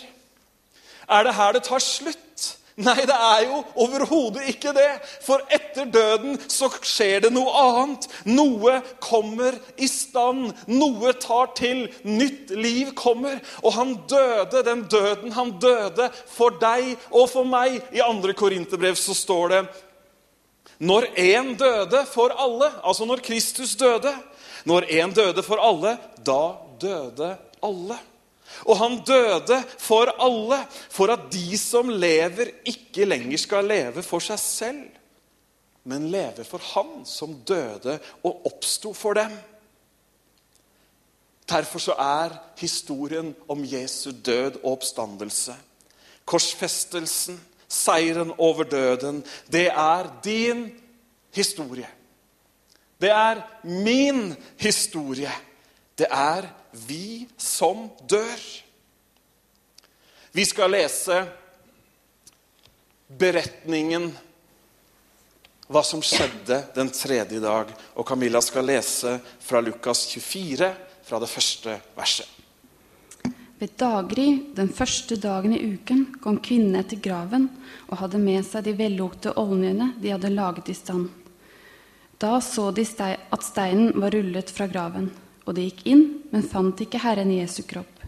Er 1.09 1.25
det 1.25 1.35
her 1.35 1.57
det 1.57 1.65
tar 1.65 1.81
slutt? 1.81 2.26
Nei, 2.77 3.07
det 3.09 3.15
er 3.17 3.47
jo 3.47 3.63
overhodet 3.87 4.51
ikke 4.51 4.75
det. 4.77 4.99
For 5.25 5.41
etter 5.49 5.87
døden 5.89 6.35
så 6.53 6.69
skjer 6.85 7.23
det 7.25 7.31
noe 7.33 7.53
annet. 7.57 8.05
Noe 8.29 8.83
kommer 9.01 9.57
i 9.81 9.89
stand. 9.89 10.51
Noe 10.69 11.15
tar 11.17 11.55
til. 11.57 11.87
Nytt 12.05 12.53
liv 12.53 12.91
kommer. 12.99 13.39
Og 13.63 13.73
han 13.79 13.95
døde, 14.11 14.61
den 14.67 14.85
døden 14.93 15.33
han 15.33 15.55
døde 15.63 16.11
for 16.29 16.59
deg 16.61 16.93
og 17.09 17.31
for 17.33 17.49
meg. 17.49 17.79
I 17.97 18.05
andre 18.05 18.37
Korinterbrev 18.37 18.99
så 19.01 19.17
står 19.17 19.55
det 19.55 19.63
Når 20.85 21.09
én 21.17 21.55
døde 21.57 22.05
for 22.13 22.35
alle, 22.37 22.69
altså 22.85 23.09
når 23.09 23.25
Kristus 23.25 23.73
døde 23.81 24.13
Når 24.69 24.85
én 24.93 25.15
døde 25.17 25.43
for 25.43 25.57
alle, 25.65 25.97
da 26.21 26.59
døde 26.81 27.37
alle. 27.65 27.97
Og 28.65 28.79
han 28.79 29.01
døde 29.07 29.59
for 29.79 30.11
alle, 30.23 30.63
for 30.71 31.13
at 31.13 31.27
de 31.33 31.59
som 31.59 31.91
lever, 31.93 32.55
ikke 32.65 33.05
lenger 33.05 33.39
skal 33.39 33.69
leve 33.69 34.05
for 34.07 34.25
seg 34.25 34.41
selv, 34.41 34.87
men 35.87 36.09
leve 36.11 36.45
for 36.45 36.63
Han 36.75 37.05
som 37.07 37.37
døde 37.47 37.99
og 38.27 38.47
oppsto 38.49 38.91
for 38.95 39.15
dem. 39.15 39.37
Derfor 41.47 41.79
så 41.79 41.95
er 42.03 42.35
historien 42.59 43.31
om 43.49 43.63
Jesu 43.63 44.11
død 44.11 44.59
og 44.65 44.73
oppstandelse, 44.73 45.55
korsfestelsen, 46.27 47.39
seieren 47.69 48.33
over 48.39 48.65
døden, 48.65 49.25
det 49.53 49.69
er 49.71 50.11
din 50.25 50.71
historie. 51.35 51.89
Det 53.01 53.11
er 53.11 53.43
min 53.63 54.35
historie. 54.59 55.33
Det 55.99 56.07
er 56.11 56.49
vi 56.87 57.27
som 57.37 57.89
dør. 58.09 58.41
Vi 60.33 60.45
skal 60.45 60.75
lese 60.75 61.23
beretningen 63.09 64.11
hva 65.67 65.83
som 65.83 66.03
skjedde 66.05 66.61
den 66.75 66.91
tredje 66.93 67.41
dag. 67.43 67.71
Og 67.97 68.07
Camilla 68.07 68.43
skal 68.45 68.69
lese 68.69 69.17
fra 69.41 69.63
Lukas 69.65 70.07
24, 70.13 70.73
fra 71.07 71.21
det 71.23 71.31
første 71.31 71.79
verset. 71.97 72.29
Ved 73.57 73.73
daggry 73.81 74.27
den 74.53 74.69
første 74.69 75.17
dagen 75.17 75.55
i 75.57 75.63
uken 75.65 76.03
kom 76.21 76.37
kvinnene 76.45 76.83
til 76.85 77.01
graven 77.01 77.49
og 77.89 78.03
hadde 78.03 78.21
med 78.21 78.45
seg 78.45 78.67
de 78.67 78.75
vellukte 78.77 79.33
oljene 79.41 79.95
de 80.03 80.13
hadde 80.13 80.35
laget 80.35 80.69
i 80.69 80.77
stand. 80.77 81.07
Da 82.21 82.37
så 82.45 82.69
de 82.77 82.85
at 82.85 83.45
steinen 83.45 83.97
var 83.97 84.13
rullet 84.13 84.53
fra 84.53 84.69
graven. 84.69 85.09
Og 85.47 85.55
de 85.55 85.69
gikk 85.69 85.85
inn, 85.87 86.05
men 86.33 86.43
fant 86.47 86.81
ikke 86.83 87.01
Herren 87.03 87.31
Jesu 87.31 87.63
kropp. 87.69 88.03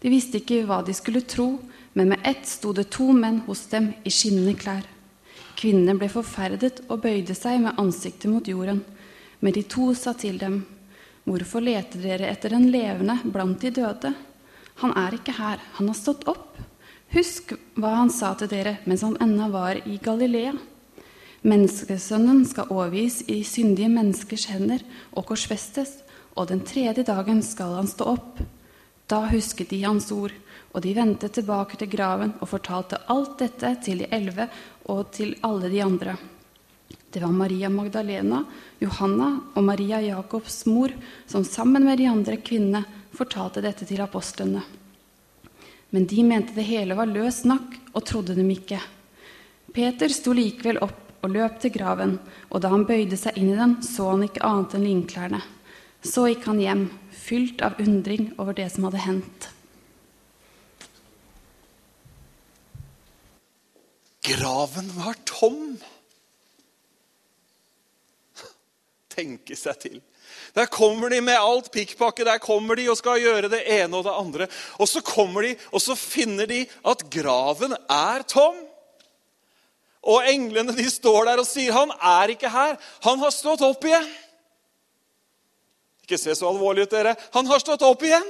De 0.00 0.08
visste 0.08 0.40
ikke 0.40 0.62
hva 0.64 0.80
de 0.84 0.94
skulle 0.96 1.22
tro, 1.28 1.58
men 1.92 2.12
med 2.12 2.24
ett 2.24 2.46
sto 2.48 2.72
det 2.72 2.88
to 2.94 3.10
menn 3.12 3.42
hos 3.46 3.66
dem 3.72 3.90
i 4.04 4.12
skinnende 4.14 4.56
klær. 4.56 4.86
Kvinnene 5.60 5.98
ble 5.98 6.08
forferdet 6.08 6.80
og 6.88 7.02
bøyde 7.04 7.36
seg 7.36 7.60
med 7.60 7.76
ansiktet 7.80 8.30
mot 8.32 8.46
jorden. 8.48 8.80
Men 9.40 9.56
de 9.56 9.64
to 9.68 9.92
sa 9.94 10.14
til 10.16 10.38
dem, 10.40 10.62
Hvorfor 11.28 11.60
leter 11.60 12.00
dere 12.00 12.30
etter 12.32 12.54
den 12.54 12.70
levende 12.72 13.18
blant 13.28 13.60
de 13.60 13.70
døde? 13.76 14.14
Han 14.80 14.94
er 14.96 15.14
ikke 15.14 15.36
her, 15.36 15.60
han 15.76 15.90
har 15.90 15.98
stått 15.98 16.24
opp. 16.30 16.56
Husk 17.12 17.52
hva 17.76 17.92
han 17.98 18.12
sa 18.14 18.32
til 18.38 18.48
dere 18.48 18.78
mens 18.88 19.04
han 19.04 19.18
ennå 19.20 19.50
var 19.52 19.82
i 19.84 19.98
Galilea. 20.02 20.54
Menneskesønnen 21.44 22.42
skal 22.48 22.72
overgis 22.72 23.20
i 23.28 23.42
syndige 23.44 23.92
menneskers 23.92 24.46
hender 24.50 24.82
og 25.12 25.28
korsfestes, 25.28 25.98
og 26.40 26.48
den 26.48 26.62
tredje 26.64 27.04
dagen 27.04 27.42
skal 27.44 27.76
han 27.76 27.88
stå 27.90 28.06
opp. 28.16 28.40
Da 29.10 29.26
husket 29.28 29.68
de 29.74 29.82
hans 29.84 30.08
ord, 30.14 30.32
og 30.72 30.80
de 30.84 30.94
vendte 30.96 31.28
tilbake 31.28 31.76
til 31.76 31.90
graven 31.92 32.32
og 32.40 32.48
fortalte 32.48 33.02
alt 33.12 33.36
dette 33.42 33.74
til 33.84 34.00
de 34.00 34.08
elleve 34.14 34.46
og 34.88 35.10
til 35.12 35.34
alle 35.44 35.68
de 35.68 35.82
andre. 35.84 36.14
Det 37.10 37.20
var 37.20 37.34
Maria 37.34 37.68
Magdalena, 37.68 38.44
Johanna 38.78 39.32
og 39.54 39.64
Maria 39.66 39.98
Jakobs 40.00 40.62
mor 40.70 40.94
som 41.26 41.44
sammen 41.44 41.84
med 41.84 41.98
de 41.98 42.06
andre 42.06 42.38
kvinnene 42.38 42.84
fortalte 43.12 43.60
dette 43.64 43.84
til 43.84 44.00
apostlene. 44.00 44.62
Men 45.90 46.06
de 46.06 46.22
mente 46.24 46.54
det 46.54 46.68
hele 46.70 46.94
var 46.94 47.10
løs 47.10 47.42
snakk 47.42 47.74
og 47.90 48.04
trodde 48.06 48.38
dem 48.38 48.48
ikke. 48.54 48.78
Peter 49.74 50.08
sto 50.14 50.32
likevel 50.32 50.78
opp 50.86 51.18
og 51.20 51.34
løp 51.34 51.58
til 51.60 51.74
graven, 51.74 52.14
og 52.48 52.62
da 52.62 52.70
han 52.72 52.86
bøyde 52.88 53.18
seg 53.18 53.36
inn 53.36 53.50
i 53.52 53.58
den, 53.58 53.80
så 53.84 54.12
han 54.14 54.24
ikke 54.24 54.46
annet 54.46 54.78
enn 54.78 54.86
linklærne. 54.86 55.42
Så 56.00 56.26
gikk 56.30 56.46
han 56.48 56.60
hjem, 56.60 56.84
fylt 57.12 57.60
av 57.64 57.80
undring 57.82 58.30
over 58.40 58.56
det 58.56 58.70
som 58.72 58.86
hadde 58.88 59.02
hendt. 59.04 59.48
Graven 64.24 64.88
var 64.96 65.18
tom. 65.28 65.74
Tenke 69.10 69.56
seg 69.58 69.82
til. 69.82 69.98
Der 70.54 70.70
kommer 70.70 71.10
de 71.12 71.20
med 71.24 71.38
alt 71.38 71.70
pikkpakket. 71.74 72.26
Der 72.26 72.40
kommer 72.42 72.78
de 72.78 72.88
og 72.90 72.98
skal 72.98 73.20
gjøre 73.20 73.50
det 73.52 73.60
ene 73.70 73.98
og 73.98 74.06
det 74.06 74.16
andre. 74.16 74.48
Og 74.80 74.88
så 74.88 75.02
kommer 75.04 75.46
de, 75.46 75.54
og 75.70 75.82
så 75.82 75.96
finner 75.98 76.48
de 76.50 76.64
at 76.86 77.04
graven 77.12 77.76
er 77.90 78.24
tom. 78.30 78.58
Og 80.00 80.24
englene 80.30 80.72
de 80.76 80.86
står 80.88 81.28
der 81.28 81.42
og 81.42 81.46
sier, 81.46 81.72
'Han 81.72 81.90
er 81.92 82.32
ikke 82.32 82.48
her. 82.48 82.76
Han 83.02 83.18
har 83.18 83.30
stått 83.30 83.60
opp 83.60 83.84
igjen.' 83.84 84.29
Ikke 86.10 86.18
se 86.18 86.34
så 86.34 86.48
alvorlig 86.50 86.88
ut, 86.88 86.90
dere. 86.90 87.14
Han 87.36 87.46
har 87.46 87.62
stått 87.62 87.86
opp 87.86 88.02
igjen! 88.02 88.26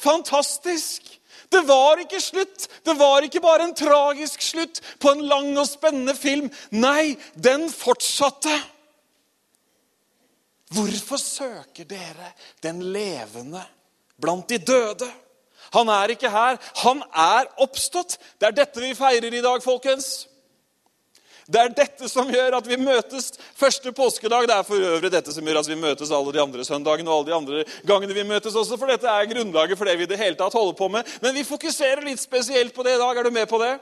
Fantastisk! 0.00 1.06
Det 1.50 1.60
var 1.66 2.02
ikke 2.02 2.18
slutt. 2.22 2.66
Det 2.86 2.94
var 2.98 3.22
ikke 3.22 3.42
bare 3.42 3.68
en 3.68 3.74
tragisk 3.74 4.42
slutt 4.42 4.80
på 5.02 5.12
en 5.14 5.22
lang 5.30 5.52
og 5.58 5.66
spennende 5.66 6.14
film. 6.18 6.48
Nei, 6.74 7.14
den 7.34 7.68
fortsatte. 7.70 8.54
Hvorfor 10.74 11.18
søker 11.22 11.86
dere 11.90 12.32
den 12.62 12.82
levende 12.94 13.62
blant 14.18 14.50
de 14.50 14.58
døde? 14.58 15.06
Han 15.74 15.90
er 15.90 16.14
ikke 16.14 16.30
her. 16.30 16.58
Han 16.82 17.02
er 17.14 17.50
oppstått. 17.62 18.18
Det 18.38 18.50
er 18.50 18.58
dette 18.58 18.82
vi 18.82 18.94
feirer 18.98 19.34
i 19.34 19.42
dag, 19.42 19.62
folkens. 19.62 20.29
Det 21.50 21.58
er 21.58 21.72
dette 21.74 22.06
som 22.06 22.28
gjør 22.30 22.60
at 22.60 22.66
vi 22.70 22.76
møtes 22.78 23.32
første 23.58 23.90
påskedag. 23.96 24.46
Det 24.46 24.54
er 24.54 24.66
for 24.66 24.90
øvrig 24.92 25.10
dette 25.10 25.32
som 25.34 25.46
gjør 25.46 25.58
at 25.64 25.70
vi 25.70 25.78
møtes 25.80 26.12
alle 26.14 26.34
de 26.34 26.42
andre 26.42 26.66
søndagene 26.66 27.10
og 27.10 27.16
alle 27.16 27.30
de 27.30 27.38
andre 27.38 27.64
gangene 27.88 28.14
vi 28.14 28.26
møtes 28.28 28.54
også, 28.54 28.78
for 28.78 28.90
dette 28.90 29.10
er 29.10 29.30
grunnlaget 29.32 29.78
for 29.78 29.90
det 29.90 29.96
vi 29.98 30.06
i 30.06 30.10
det 30.12 30.18
hele 30.20 30.38
tatt 30.38 30.54
holder 30.54 30.76
på 30.78 30.86
med. 30.94 31.08
Men 31.24 31.34
vi 31.34 31.46
fokuserer 31.46 32.04
litt 32.06 32.22
spesielt 32.22 32.74
på 32.76 32.84
det 32.86 32.94
i 32.94 33.00
dag. 33.00 33.18
Er 33.18 33.26
du 33.26 33.34
med 33.34 33.48
på 33.50 33.58
det? 33.62 33.72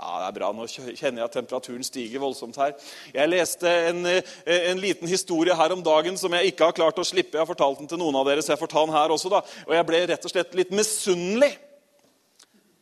Ja, 0.00 0.14
det 0.16 0.26
er 0.26 0.34
bra. 0.40 0.48
Nå 0.56 0.66
kjenner 0.66 1.20
jeg 1.20 1.26
at 1.28 1.36
temperaturen 1.36 1.86
stiger 1.86 2.22
voldsomt 2.22 2.58
her. 2.58 2.72
Jeg 3.14 3.30
leste 3.30 3.70
en, 3.90 4.00
eh, 4.08 4.32
en, 4.72 4.80
liten 4.80 5.06
historie 5.06 5.54
her 5.54 5.74
om 5.76 5.84
dagen 5.86 6.18
som 6.18 6.34
jeg 6.34 6.50
ikke 6.50 6.70
har 6.70 6.74
klart 6.74 6.98
å 6.98 7.04
slippe. 7.06 7.36
Jeg 7.36 7.44
har 7.44 7.50
fortalt 7.50 7.78
den 7.78 7.90
til 7.92 8.00
noen 8.00 8.16
av 8.18 8.26
dere, 8.26 8.42
så 8.42 8.56
jeg 8.56 8.62
får 8.62 8.72
ta 8.72 8.82
den 8.86 8.96
her 8.96 9.14
også. 9.14 9.30
da. 9.30 9.44
Og 9.68 9.76
jeg 9.76 9.86
ble 9.86 10.02
rett 10.08 10.26
og 10.26 10.34
slett 10.34 10.58
litt 10.58 10.74
misunnelig 10.74 11.52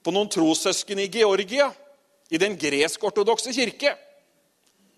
på 0.01 0.15
noen 0.15 0.31
trossøsken 0.33 1.05
i 1.05 1.11
Georgia 1.19 1.69
i 2.29 2.41
den 2.41 2.57
gresk-ortodokse 2.61 3.53
kirke. 3.57 3.95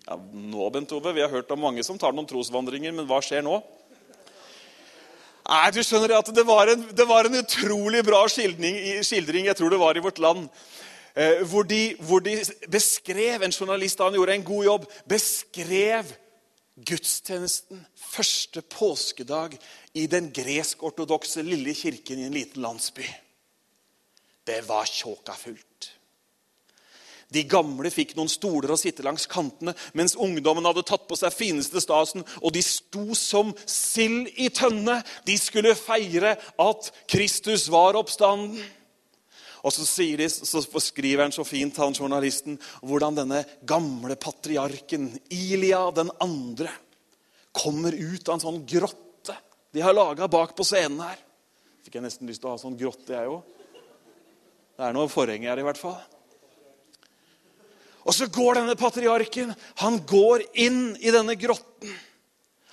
Ja, 0.07 0.17
nå, 0.17 0.69
Bent 0.73 0.91
Ove, 0.91 1.13
Vi 1.13 1.21
har 1.23 1.29
hørt 1.29 1.51
om 1.53 1.61
mange 1.61 1.83
som 1.83 1.99
tar 1.99 2.13
noen 2.15 2.27
trosvandringer, 2.27 2.91
men 2.95 3.07
hva 3.07 3.21
skjer 3.23 3.45
nå? 3.45 3.59
Nei, 5.41 5.69
du 5.73 5.81
skjønner 5.83 6.15
at 6.19 6.29
Det 6.33 6.43
var 6.45 6.69
en, 6.73 6.83
det 6.95 7.07
var 7.09 7.27
en 7.27 7.39
utrolig 7.41 8.03
bra 8.05 8.23
skildring, 8.29 8.77
skildring, 9.05 9.47
jeg 9.49 9.57
tror 9.57 9.73
det 9.73 9.81
var 9.81 9.97
i 9.97 10.03
Vårt 10.03 10.19
Land, 10.21 10.49
eh, 11.15 11.41
hvor, 11.49 11.65
de, 11.67 11.95
hvor 12.07 12.21
de 12.23 12.37
beskrev 12.71 13.43
En 13.43 13.55
journalist 13.55 13.99
han 13.99 14.15
gjorde 14.15 14.37
en 14.37 14.45
god 14.47 14.65
jobb, 14.65 14.91
beskrev 15.09 16.13
gudstjenesten 16.81 17.81
første 17.93 18.63
påskedag 18.73 19.57
i 19.93 20.07
den 20.09 20.31
gresk-ortodokse 20.33 21.43
lille 21.45 21.75
kirken 21.77 22.21
i 22.21 22.29
en 22.29 22.37
liten 22.37 22.63
landsby. 22.63 23.05
Det 24.47 24.63
var 24.67 24.87
tjåkafullt. 24.89 25.70
De 27.31 27.43
gamle 27.47 27.91
fikk 27.93 28.13
noen 28.17 28.29
stoler 28.31 28.73
å 28.73 28.79
sitte 28.79 29.05
langs 29.05 29.27
kantene, 29.31 29.73
mens 29.95 30.17
ungdommen 30.19 30.67
hadde 30.67 30.83
tatt 30.87 31.07
på 31.07 31.17
seg 31.19 31.33
fineste 31.35 31.79
stasen, 31.83 32.25
og 32.41 32.51
de 32.55 32.63
sto 32.65 33.15
som 33.17 33.53
sild 33.63 34.27
i 34.35 34.49
tønne. 34.53 34.99
De 35.27 35.37
skulle 35.39 35.77
feire 35.79 36.35
at 36.59 36.91
Kristus 37.11 37.69
var 37.71 37.99
oppstanden. 37.99 38.59
Og 39.61 39.73
så, 39.75 39.85
de, 40.17 40.25
så 40.27 40.63
skriver 40.81 41.27
han 41.27 41.35
så 41.35 41.45
fint, 41.45 41.77
han 41.77 41.93
journalisten, 41.93 42.57
hvordan 42.81 43.19
denne 43.19 43.43
gamle 43.69 44.17
patriarken, 44.17 45.11
Ilia 45.29 45.85
den 45.93 46.09
andre, 46.23 46.73
kommer 47.53 47.93
ut 47.93 48.27
av 48.27 48.37
en 48.37 48.43
sånn 48.43 48.61
grotte 48.65 49.01
de 49.71 49.81
har 49.81 49.95
laga 49.95 50.27
bak 50.27 50.55
på 50.55 50.65
scenen 50.67 50.99
her. 50.99 51.19
Fikk 51.85 51.95
jeg 51.97 52.03
nesten 52.03 52.27
lyst 52.27 52.43
til 52.43 52.51
å 52.51 52.55
ha 52.55 52.59
sånn 52.59 52.77
grotte, 52.79 53.15
jeg 53.15 53.29
òg. 53.31 53.45
Det 54.75 54.87
er 54.87 54.95
noe 54.95 55.11
forheng 55.11 55.45
her, 55.47 55.61
i 55.61 55.65
hvert 55.65 55.79
fall. 55.79 55.99
Og 58.01 58.15
så 58.17 58.27
går 58.31 58.57
denne 58.57 58.77
patriarken 58.79 59.53
han 59.81 59.99
går 60.09 60.45
inn 60.59 60.95
i 60.99 61.13
denne 61.13 61.35
grotten. 61.39 61.91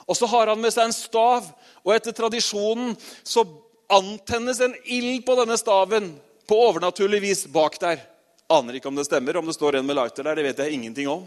Og 0.08 0.16
så 0.16 0.28
har 0.30 0.48
han 0.48 0.60
med 0.60 0.72
seg 0.72 0.88
en 0.88 0.96
stav, 0.96 1.48
og 1.84 1.92
etter 1.92 2.16
tradisjonen 2.16 2.94
så 3.26 3.44
antennes 3.92 4.60
en 4.64 4.76
ild 4.84 5.24
på 5.26 5.36
denne 5.36 5.56
staven 5.60 6.14
på 6.48 6.60
overnaturlig 6.68 7.20
vis 7.24 7.44
bak 7.52 7.76
der. 7.80 8.00
Aner 8.48 8.78
ikke 8.78 8.88
om 8.88 8.96
det 8.96 9.04
stemmer, 9.04 9.36
om 9.36 9.48
det 9.48 9.56
står 9.56 9.76
en 9.76 9.88
med 9.88 9.98
lighter 9.98 10.24
der. 10.24 10.38
det 10.38 10.46
vet 10.46 10.62
jeg 10.64 10.78
ingenting 10.78 11.08
om. 11.12 11.26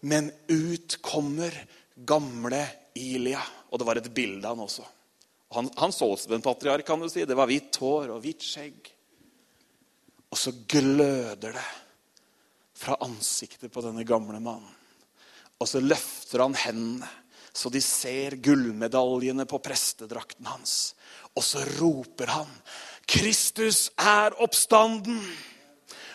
Men 0.00 0.28
ut 0.48 0.98
kommer 1.00 1.54
gamle 1.96 2.66
Ilia. 2.94 3.40
Og 3.70 3.80
det 3.80 3.86
var 3.88 4.00
et 4.00 4.10
bilde 4.12 4.44
av 4.44 4.58
han 4.58 4.66
også. 4.66 4.84
Han, 5.56 5.70
han 5.76 5.92
så 5.92 6.08
ut 6.12 6.20
som 6.20 6.34
en 6.36 6.44
patriark, 6.44 6.84
kan 6.86 7.00
du 7.00 7.08
si. 7.08 7.24
Det 7.24 7.36
var 7.36 7.48
hvitt 7.48 7.76
hår 7.80 8.12
og 8.12 8.20
hvitt 8.24 8.44
skjegg. 8.44 8.92
Og 10.32 10.40
så 10.40 10.52
gløder 10.68 11.56
det 11.56 11.68
fra 12.82 12.98
ansiktet 13.04 13.72
på 13.72 13.82
denne 13.84 14.04
gamle 14.06 14.40
mannen. 14.42 14.70
Og 15.62 15.68
så 15.70 15.82
løfter 15.82 16.42
han 16.42 16.56
hendene, 16.58 17.08
så 17.54 17.70
de 17.70 17.82
ser 17.84 18.38
gullmedaljene 18.42 19.44
på 19.46 19.60
prestedrakten 19.62 20.48
hans. 20.48 20.94
Og 21.36 21.44
så 21.44 21.62
roper 21.78 22.32
han, 22.32 22.48
'Kristus 23.06 23.90
er 23.98 24.34
oppstanden'. 24.40 25.22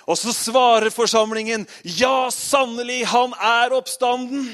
Og 0.08 0.18
så 0.18 0.34
svarer 0.34 0.90
forsamlingen, 0.90 1.68
'Ja, 1.84 2.30
sannelig, 2.30 3.06
han 3.06 3.34
er 3.34 3.70
oppstanden'. 3.70 4.50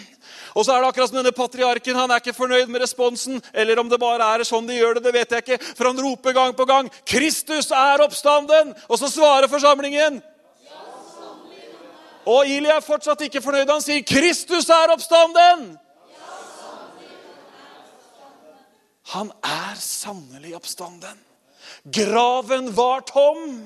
Og 0.56 0.66
så 0.66 0.74
er 0.74 0.82
det 0.82 0.88
akkurat 0.88 1.10
som 1.10 1.18
denne 1.18 1.32
patriarken. 1.32 1.96
Han 1.96 2.12
er 2.12 2.16
ikke 2.16 2.34
fornøyd 2.34 2.68
med 2.70 2.82
responsen. 2.82 3.42
Eller 3.54 3.80
om 3.80 3.90
det 3.90 4.00
bare 4.00 4.22
er 4.36 4.44
sånn 4.44 4.68
de 4.68 4.78
gjør 4.78 4.94
det, 4.94 5.04
det 5.04 5.14
vet 5.14 5.32
jeg 5.32 5.44
ikke. 5.44 5.76
For 5.76 5.90
han 5.90 6.02
roper 6.02 6.34
gang 6.34 6.54
på 6.54 6.66
gang 6.66 6.90
'Kristus 7.06 7.72
er 7.72 8.06
oppstanden'. 8.06 8.76
Og 8.90 9.00
så 9.00 9.10
svarer 9.10 9.48
forsamlingen 9.48 10.22
og 12.26 12.48
Ili 12.48 12.70
er 12.72 12.84
fortsatt 12.84 13.22
ikke 13.26 13.42
fornøyd. 13.44 13.70
Han 13.70 13.82
sier, 13.82 14.04
'Kristus 14.04 14.70
er 14.70 14.94
oppstanden'. 14.96 15.78
Han 19.14 19.32
er 19.44 19.76
sannelig 19.78 20.56
oppstanden. 20.56 21.20
Graven 21.84 22.72
var 22.76 23.02
tom. 23.02 23.66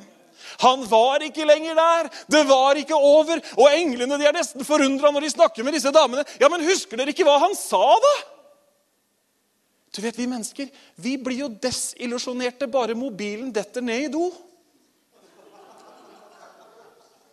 Han 0.59 0.85
var 0.89 1.21
ikke 1.23 1.45
lenger 1.45 1.75
der. 1.75 2.09
Det 2.27 2.47
var 2.49 2.79
ikke 2.79 2.95
over. 2.95 3.39
Og 3.57 3.69
englene 3.77 4.17
de 4.17 4.25
er 4.25 4.35
nesten 4.35 4.65
forundra 4.65 5.11
når 5.11 5.27
de 5.27 5.29
snakker 5.35 5.63
med 5.63 5.77
disse 5.77 5.91
damene. 5.93 6.25
Ja, 6.41 6.49
men 6.49 6.65
Husker 6.65 6.97
dere 6.97 7.13
ikke 7.13 7.27
hva 7.27 7.37
han 7.45 7.55
sa, 7.55 7.83
da? 8.01 8.15
Du 9.95 10.01
vet, 10.01 10.17
Vi 10.17 10.27
mennesker 10.29 10.69
vi 10.95 11.15
blir 11.17 11.39
jo 11.45 11.47
desillusjonerte 11.49 12.67
bare 12.69 12.97
mobilen 12.97 13.53
detter 13.53 13.81
ned 13.81 14.07
i 14.07 14.11
do. 14.13 14.31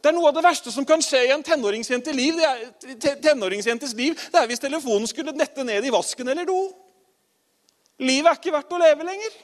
Det 0.05 0.11
er 0.11 0.17
noe 0.19 0.29
av 0.29 0.35
det 0.37 0.45
verste 0.45 0.69
som 0.69 0.85
kan 0.85 1.01
skje 1.01 1.23
i 1.25 1.31
en 1.33 1.41
tenåringsjente 1.41 2.13
liv, 2.13 2.37
det 2.37 2.45
er, 2.45 3.15
tenåringsjentes 3.25 3.95
liv. 3.97 4.13
Det 4.13 4.37
er 4.37 4.51
hvis 4.51 4.61
telefonen 4.61 5.09
skulle 5.09 5.33
nette 5.33 5.65
ned 5.65 5.81
i 5.81 5.93
vasken 5.95 6.29
eller 6.29 6.45
do. 6.45 6.59
Livet 8.05 8.29
er 8.29 8.37
ikke 8.37 8.53
verdt 8.53 8.75
å 8.77 8.81
leve 8.83 9.07
lenger. 9.09 9.39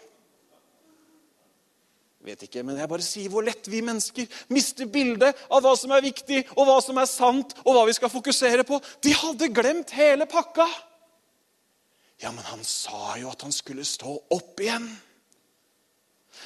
Vet 2.28 2.44
ikke, 2.44 2.60
men 2.60 2.76
jeg 2.76 2.92
bare 2.92 3.06
sier 3.06 3.32
hvor 3.32 3.46
lett 3.46 3.72
vi 3.72 3.80
mennesker 3.80 4.42
mister 4.52 4.84
bildet 4.92 5.38
av 5.48 5.64
hva 5.64 5.72
som 5.80 5.96
er 5.96 6.04
viktig, 6.04 6.42
og 6.52 6.68
hva 6.68 6.76
som 6.84 7.00
er 7.00 7.08
sant, 7.08 7.56
og 7.64 7.78
hva 7.78 7.86
vi 7.88 7.96
skal 7.96 8.12
fokusere 8.12 8.68
på. 8.68 8.76
De 9.00 9.16
hadde 9.16 9.48
glemt 9.56 9.96
hele 9.96 10.28
pakka. 10.28 10.68
Ja, 12.20 12.34
men 12.36 12.44
han 12.52 12.60
sa 12.68 13.16
jo 13.16 13.32
at 13.32 13.48
han 13.48 13.56
skulle 13.56 13.88
stå 13.88 14.12
opp 14.36 14.60
igjen. 14.60 14.92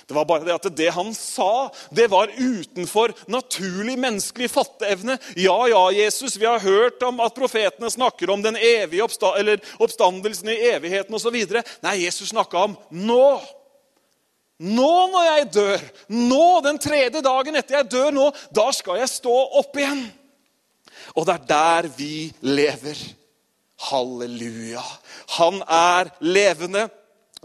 Det 0.07 0.14
var 0.16 0.26
bare 0.28 0.44
det 0.46 0.54
at 0.54 0.68
det 0.76 0.90
han 0.94 1.12
sa, 1.16 1.70
det 1.94 2.09
var 2.12 2.33
utenfor 2.37 3.14
naturlig 3.30 3.96
menneskelig 3.98 4.50
fatteevne. 4.52 5.18
Ja, 5.37 5.57
ja, 5.70 5.85
Jesus, 5.94 6.37
vi 6.37 6.46
har 6.46 6.62
hørt 6.62 7.02
om 7.07 7.22
at 7.24 7.37
profetene 7.37 7.90
snakker 7.90 8.30
om 8.30 8.42
den 8.44 8.59
evige 8.61 9.07
oppsta 9.07 9.33
oppstandelsen 9.78 10.50
i 10.52 10.61
evigheten 10.74 11.16
osv. 11.16 11.38
Nei, 11.85 11.96
Jesus 12.04 12.35
snakka 12.35 12.66
om 12.68 12.78
nå. 12.90 13.28
Nå 14.64 14.92
når 15.11 15.24
jeg 15.26 15.46
dør, 15.57 15.87
nå 16.14 16.44
den 16.64 16.78
tredje 16.78 17.22
dagen 17.24 17.59
etter 17.59 17.80
jeg 17.80 17.90
dør 17.90 18.14
nå, 18.14 18.28
da 18.54 18.68
skal 18.76 19.00
jeg 19.00 19.11
stå 19.11 19.35
opp 19.61 19.74
igjen. 19.80 20.04
Og 21.18 21.26
det 21.26 21.35
er 21.35 21.48
der 21.48 21.88
vi 21.96 22.16
lever. 22.46 22.98
Halleluja. 23.90 24.83
Han 25.38 25.61
er 25.66 26.12
levende. 26.22 26.87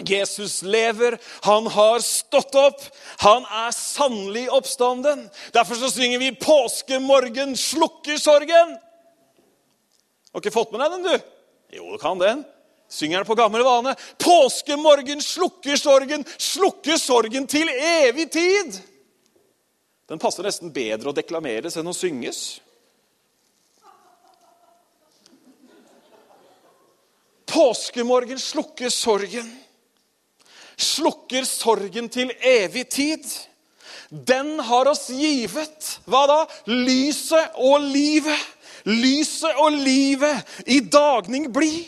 Jesus 0.06 0.62
lever, 0.62 1.18
han 1.42 1.68
har 1.68 2.00
stått 2.00 2.56
opp. 2.56 2.82
Han 3.20 3.46
er 3.46 3.72
sannelig 3.76 4.50
oppstanden. 4.52 5.30
Derfor 5.52 5.76
så 5.76 5.92
synger 5.92 6.20
vi 6.20 6.32
'Påskemorgen 6.36 7.58
slukker 7.58 8.18
sorgen'. 8.18 8.78
Har 10.34 10.42
ikke 10.42 10.54
fått 10.54 10.72
med 10.72 10.82
deg 10.82 10.92
den, 10.92 11.04
du? 11.04 11.20
Jo, 11.78 11.92
du 11.92 11.98
kan 11.98 12.20
den. 12.20 12.46
Synger 12.90 13.18
den 13.18 13.26
på 13.26 13.36
gammel 13.36 13.64
vane. 13.64 13.96
'Påskemorgen 14.18 15.22
slukker 15.22 15.76
sorgen, 15.76 16.26
slukker 16.38 16.98
sorgen 16.98 17.48
til 17.48 17.70
evig 17.70 18.32
tid'. 18.32 18.82
Den 20.08 20.20
passer 20.20 20.44
nesten 20.44 20.74
bedre 20.74 21.10
å 21.10 21.14
deklameres 21.14 21.78
enn 21.78 21.88
å 21.88 21.94
synges. 21.94 22.62
Påskemorgen 27.50 28.40
slukker 28.40 28.90
sorgen 28.90 29.50
slukker 30.80 31.46
sorgen 31.48 32.10
til 32.12 32.32
evig 32.40 32.88
tid. 32.90 33.26
Den 34.10 34.56
har 34.66 34.90
oss 34.90 35.10
givet 35.14 35.92
hva 36.10 36.26
da? 36.30 36.40
Lyset 36.72 37.60
og 37.62 37.84
livet. 37.84 38.48
Lyset 38.88 39.60
og 39.60 39.76
livet 39.76 40.64
i 40.72 40.80
dagning 40.82 41.50
bli. 41.54 41.84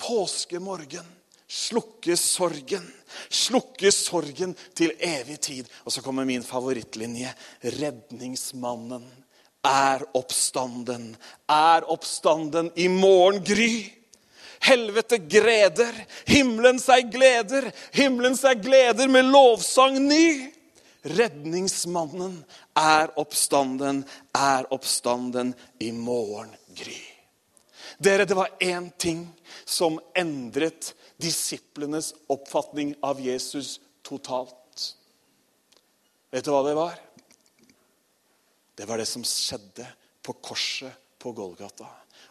Påskemorgen 0.00 1.16
Slukke 1.50 2.14
sorgen. 2.14 2.84
Slukke 3.26 3.90
sorgen 3.90 4.52
til 4.78 4.92
evig 5.02 5.40
tid. 5.42 5.70
Og 5.82 5.90
så 5.90 6.02
kommer 6.02 6.28
min 6.28 6.44
favorittlinje. 6.46 7.32
Redningsmannen 7.74 9.08
er 9.66 10.04
oppstanden. 10.14 11.16
Er 11.50 11.88
oppstanden 11.90 12.70
i 12.78 12.86
morgen 12.86 13.42
gry. 13.42 13.72
Helvete 14.60 15.18
greder, 15.24 15.94
himmelen 16.28 16.78
seg 16.82 17.08
gleder, 17.12 17.70
himmelen 17.96 18.36
seg 18.36 18.60
gleder 18.64 19.08
med 19.08 19.30
lovsang 19.32 19.96
ny. 20.04 20.50
Redningsmannen 21.00 22.42
er 22.76 23.12
oppstanden, 23.18 24.02
er 24.36 24.68
oppstanden 24.74 25.54
i 25.80 25.88
morgen 25.96 26.52
gry. 26.76 27.00
Dere, 28.00 28.24
det 28.28 28.36
var 28.36 28.52
én 28.60 28.90
ting 29.00 29.24
som 29.64 29.98
endret 30.16 30.92
disiplenes 31.20 32.12
oppfatning 32.32 32.94
av 33.04 33.20
Jesus 33.20 33.78
totalt. 34.04 34.56
Vet 36.30 36.44
du 36.44 36.52
hva 36.52 36.62
det 36.64 36.76
var? 36.78 37.00
Det 38.76 38.86
var 38.88 39.00
det 39.00 39.08
som 39.08 39.24
skjedde 39.26 39.88
på 40.24 40.36
korset 40.40 40.92
på 41.20 41.32
Golgata. 41.36 41.88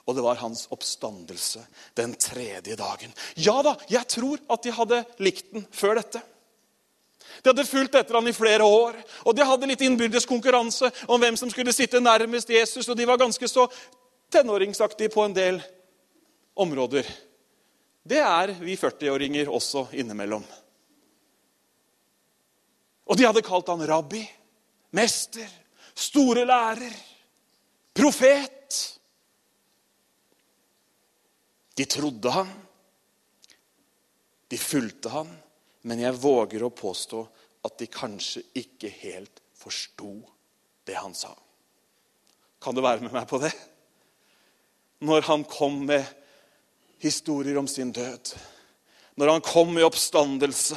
Og 0.10 0.16
det 0.18 0.24
var 0.26 0.40
hans 0.42 0.64
oppstandelse 0.74 1.62
den 2.00 2.16
tredje 2.18 2.74
dagen. 2.80 3.14
Ja 3.38 3.60
da, 3.66 3.76
jeg 3.92 4.08
tror 4.10 4.42
at 4.50 4.66
de 4.66 4.74
hadde 4.74 5.04
likt 5.22 5.52
den 5.54 5.68
før 5.70 6.00
dette. 6.00 6.24
De 7.44 7.52
hadde 7.52 7.68
fulgt 7.70 7.96
etter 7.96 8.18
han 8.18 8.28
i 8.28 8.34
flere 8.34 8.66
år, 8.66 8.98
og 9.30 9.36
de 9.38 9.46
hadde 9.46 9.70
litt 9.70 9.84
innbyrdes 9.86 10.26
konkurranse 10.28 10.90
om 11.06 11.22
hvem 11.22 11.38
som 11.38 11.52
skulle 11.54 11.76
sitte 11.76 12.02
nærmest 12.02 12.50
Jesus, 12.50 12.90
og 12.90 12.98
de 12.98 13.06
var 13.08 13.22
ganske 13.22 13.48
så 13.48 13.68
tenåringsaktige 14.34 15.14
på 15.14 15.28
en 15.28 15.36
del 15.38 15.62
områder. 16.58 17.06
Det 18.10 18.20
er 18.26 18.56
vi 18.58 18.76
40-åringer 18.80 19.52
også 19.54 19.86
innimellom. 19.94 20.44
Og 23.10 23.18
de 23.18 23.26
hadde 23.30 23.46
kalt 23.46 23.70
han 23.70 23.86
rabbi, 23.88 24.24
mester, 24.98 25.48
store 25.94 26.46
lærer, 26.50 26.96
profet. 27.94 28.56
De 31.80 31.86
trodde 31.86 32.30
han, 32.30 32.50
de 34.48 34.58
fulgte 34.58 35.10
han, 35.14 35.30
men 35.88 36.02
jeg 36.04 36.18
våger 36.20 36.66
å 36.66 36.74
påstå 36.76 37.22
at 37.64 37.78
de 37.80 37.86
kanskje 37.88 38.42
ikke 38.60 38.90
helt 39.00 39.40
forsto 39.56 40.10
det 40.84 40.98
han 41.00 41.16
sa. 41.16 41.32
Kan 42.60 42.76
du 42.76 42.82
være 42.84 43.06
med 43.06 43.16
meg 43.16 43.30
på 43.32 43.40
det? 43.40 43.54
Når 45.08 45.24
han 45.30 45.46
kom 45.48 45.78
med 45.88 46.04
historier 47.00 47.62
om 47.62 47.72
sin 47.72 47.96
død, 47.96 48.34
når 49.16 49.34
han 49.38 49.48
kom 49.48 49.72
med 49.72 49.88
oppstandelse 49.88 50.76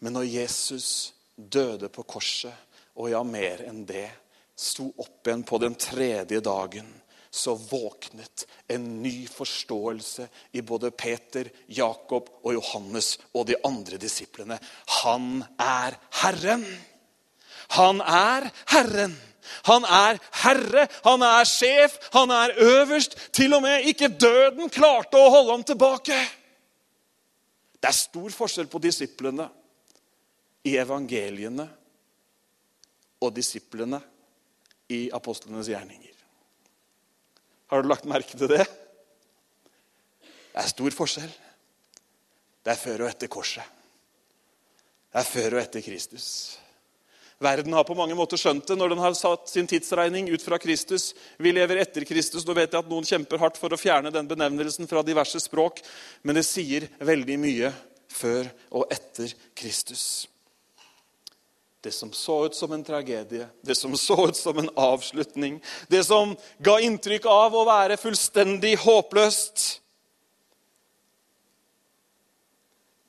Men 0.00 0.14
når 0.16 0.24
Jesus 0.24 1.12
døde 1.36 1.90
på 1.92 2.06
korset, 2.08 2.56
og 2.96 3.10
ja, 3.12 3.20
mer 3.20 3.66
enn 3.68 3.82
det, 3.84 4.08
sto 4.56 4.86
opp 4.96 5.28
igjen 5.28 5.44
på 5.44 5.58
den 5.60 5.76
tredje 5.76 6.40
dagen 6.40 6.88
så 7.30 7.54
våknet 7.54 8.46
en 8.68 9.02
ny 9.02 9.26
forståelse 9.30 10.28
i 10.52 10.62
både 10.66 10.90
Peter, 10.90 11.50
Jakob 11.66 12.28
og 12.42 12.54
Johannes 12.56 13.14
og 13.32 13.46
de 13.46 13.58
andre 13.64 14.00
disiplene. 14.02 14.58
Han 15.04 15.44
er 15.58 15.98
Herren. 16.22 16.66
Han 17.78 18.02
er 18.02 18.50
Herren. 18.74 19.18
Han 19.66 19.84
er 19.84 20.18
herre, 20.42 20.86
han 21.04 21.22
er 21.26 21.48
sjef, 21.48 21.96
han 22.14 22.30
er 22.30 22.54
øverst. 22.60 23.16
Til 23.34 23.54
og 23.56 23.64
med 23.64 23.88
ikke 23.90 24.12
døden 24.12 24.70
klarte 24.70 25.18
å 25.18 25.30
holde 25.32 25.56
ham 25.56 25.64
tilbake. 25.66 26.18
Det 27.80 27.88
er 27.88 27.96
stor 27.96 28.30
forskjell 28.34 28.68
på 28.70 28.82
disiplene 28.82 29.48
i 30.68 30.76
evangeliene 30.78 31.66
og 33.20 33.34
disiplene 33.36 34.00
i 34.92 35.08
apostlenes 35.16 35.70
gjerninger. 35.72 36.09
Har 37.70 37.82
du 37.82 37.88
lagt 37.90 38.08
merke 38.10 38.34
til 38.34 38.50
det? 38.50 38.64
Det 40.50 40.58
er 40.58 40.72
stor 40.72 40.94
forskjell. 40.94 41.30
Det 42.66 42.72
er 42.72 42.80
før 42.80 43.04
og 43.04 43.12
etter 43.12 43.30
korset. 43.30 43.76
Det 45.10 45.20
er 45.22 45.28
før 45.28 45.54
og 45.54 45.62
etter 45.62 45.84
Kristus. 45.84 46.26
Verden 47.40 47.72
har 47.72 47.86
på 47.88 47.94
mange 47.96 48.16
måter 48.18 48.36
skjønt 48.36 48.66
det 48.68 48.76
når 48.76 48.92
den 48.92 49.00
har 49.00 49.14
satt 49.16 49.48
sin 49.48 49.70
tidsregning 49.70 50.26
ut 50.28 50.42
fra 50.44 50.58
Kristus. 50.60 51.14
Vi 51.38 51.54
lever 51.54 51.80
etter 51.80 52.04
Kristus. 52.04 52.44
Nå 52.44 52.58
vet 52.58 52.74
jeg 52.74 52.82
at 52.82 52.90
noen 52.90 53.06
kjemper 53.06 53.40
hardt 53.40 53.56
for 53.56 53.72
å 53.72 53.78
fjerne 53.80 54.12
den 54.12 54.28
benevnelsen 54.28 54.90
fra 54.90 55.06
diverse 55.06 55.40
språk, 55.40 55.80
men 56.26 56.36
det 56.36 56.44
sier 56.44 56.90
veldig 56.98 57.38
mye 57.40 57.70
før 58.10 58.50
og 58.74 58.90
etter 58.92 59.32
Kristus. 59.56 60.26
Det 61.80 61.92
som 61.92 62.12
så 62.12 62.46
ut 62.46 62.54
som 62.54 62.72
en 62.72 62.84
tragedie, 62.84 63.48
det 63.60 63.74
som 63.74 63.96
så 63.96 64.28
ut 64.28 64.36
som 64.36 64.58
en 64.58 64.68
avslutning, 64.76 65.62
det 65.88 66.04
som 66.04 66.36
ga 66.58 66.76
inntrykk 66.80 67.24
av 67.24 67.56
å 67.56 67.64
være 67.68 67.96
fullstendig 68.00 68.76
håpløst 68.84 69.80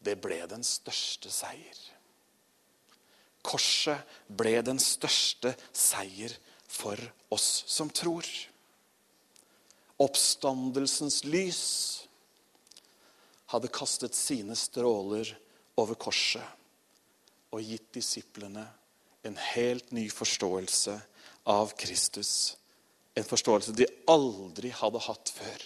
Det 0.01 0.15
ble 0.17 0.39
den 0.49 0.63
største 0.65 1.29
seier. 1.29 1.77
Korset 3.45 4.01
ble 4.25 4.55
den 4.65 4.79
største 4.81 5.53
seier 5.77 6.33
for 6.65 6.97
oss 7.29 7.63
som 7.69 7.89
tror. 7.93 8.25
Oppstandelsens 10.01 11.21
lys 11.29 11.61
hadde 13.53 13.69
kastet 13.69 14.17
sine 14.17 14.57
stråler 14.57 15.29
over 15.77 15.97
korset 16.01 16.60
og 17.51 17.63
gitt 17.63 17.91
disiplene 17.93 18.63
en 19.27 19.37
helt 19.53 19.91
ny 19.91 20.07
forståelse 20.09 20.95
av 21.51 21.73
Kristus. 21.77 22.57
En 23.15 23.27
forståelse 23.27 23.75
de 23.75 23.87
aldri 24.09 24.71
hadde 24.73 25.01
hatt 25.03 25.33
før. 25.35 25.65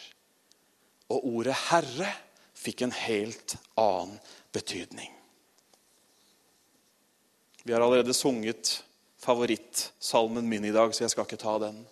Og 1.13 1.27
ordet 1.37 1.55
'Herre' 1.55 2.15
fikk 2.53 2.81
en 2.81 2.91
helt 2.91 3.55
annen 3.77 4.19
betydning. 4.51 5.11
Vi 7.63 7.73
har 7.73 7.81
allerede 7.81 8.13
sunget 8.13 8.83
favorittsalmen 9.17 10.49
min 10.49 10.65
i 10.65 10.71
dag, 10.71 10.93
så 10.93 11.03
jeg 11.03 11.09
skal 11.09 11.25
ikke 11.25 11.41
ta 11.41 11.57
den. 11.59 11.85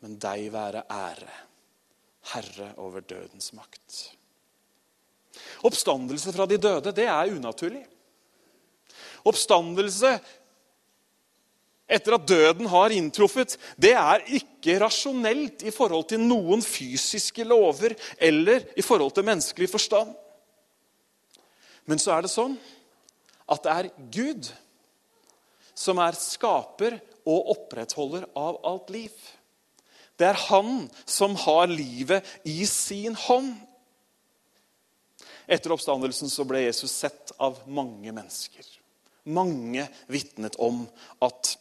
Men 0.00 0.18
deg 0.18 0.52
være 0.52 0.84
ære, 0.90 1.32
Herre 2.32 2.74
over 2.76 3.00
dødens 3.00 3.52
makt. 3.52 4.16
Oppstandelse 5.64 6.32
fra 6.32 6.46
de 6.46 6.58
døde, 6.58 6.92
det 6.92 7.06
er 7.08 7.32
unaturlig 7.32 7.86
oppstandelse 9.26 10.16
etter 11.86 12.16
at 12.16 12.26
døden 12.26 12.66
har 12.66 12.90
inntruffet, 12.90 13.54
det 13.78 13.92
er 13.94 14.24
ikke 14.38 14.78
rasjonelt 14.82 15.62
i 15.62 15.70
forhold 15.74 16.08
til 16.10 16.22
noen 16.22 16.62
fysiske 16.64 17.46
lover 17.46 17.94
eller 18.18 18.64
i 18.74 18.82
forhold 18.82 19.14
til 19.14 19.26
menneskelig 19.28 19.70
forstand. 19.70 20.10
Men 21.86 22.02
så 22.02 22.16
er 22.16 22.26
det 22.26 22.32
sånn 22.32 22.56
at 23.46 23.62
det 23.62 23.74
er 23.76 23.90
Gud 24.16 24.50
som 25.76 26.00
er 26.02 26.18
skaper 26.18 26.98
og 27.26 27.52
opprettholder 27.54 28.26
av 28.34 28.58
alt 28.66 28.90
liv. 28.90 29.14
Det 30.18 30.26
er 30.26 30.44
han 30.48 30.86
som 31.04 31.36
har 31.44 31.68
livet 31.70 32.26
i 32.48 32.64
sin 32.66 33.14
hånd. 33.26 33.52
Etter 35.46 35.70
oppstandelsen 35.70 36.32
så 36.32 36.46
ble 36.48 36.64
Jesus 36.64 36.96
sett 37.04 37.30
av 37.38 37.60
mange 37.70 38.10
mennesker. 38.10 38.64
Mange 39.26 39.88
vitnet 40.12 40.58
om 40.62 40.84
at 41.24 41.56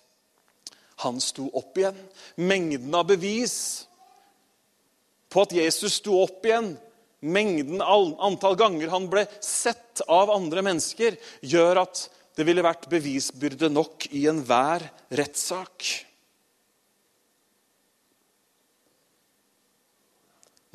han 1.03 1.19
sto 1.21 1.49
opp 1.57 1.77
igjen. 1.79 1.97
Mengden 2.39 2.93
av 2.95 3.07
bevis 3.09 3.57
på 5.35 5.43
at 5.43 5.55
Jesus 5.57 5.97
sto 5.99 6.21
opp 6.23 6.45
igjen, 6.47 6.69
mengden 7.25 7.81
antall 7.83 8.55
ganger 8.55 8.93
han 8.93 9.09
ble 9.11 9.25
sett 9.43 9.99
av 10.07 10.31
andre 10.31 10.63
mennesker, 10.63 11.17
gjør 11.43 11.81
at 11.81 12.05
det 12.35 12.45
ville 12.47 12.63
vært 12.63 12.87
bevisbyrde 12.91 13.67
nok 13.71 14.07
i 14.15 14.25
enhver 14.31 14.85
rettssak. 15.19 15.89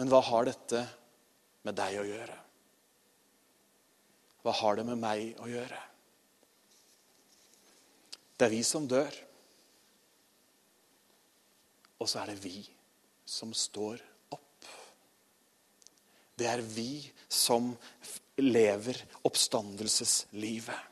Men 0.01 0.13
hva 0.13 0.21
har 0.29 0.49
dette 0.49 0.85
med 1.69 1.77
deg 1.77 1.99
å 2.01 2.09
gjøre? 2.09 2.37
Hva 4.45 4.57
har 4.63 4.79
det 4.79 4.87
med 4.89 5.01
meg 5.01 5.41
å 5.41 5.49
gjøre? 5.49 5.81
Det 8.41 8.47
er 8.47 8.55
vi 8.55 8.63
som 8.65 8.87
dør. 8.89 9.13
Og 12.01 12.09
så 12.09 12.23
er 12.23 12.31
det 12.31 12.39
vi 12.41 12.63
som 13.29 13.51
står 13.53 13.99
opp. 14.33 14.69
Det 16.41 16.47
er 16.49 16.63
vi 16.65 17.03
som 17.29 17.75
lever 18.41 18.97
oppstandelseslivet. 19.29 20.87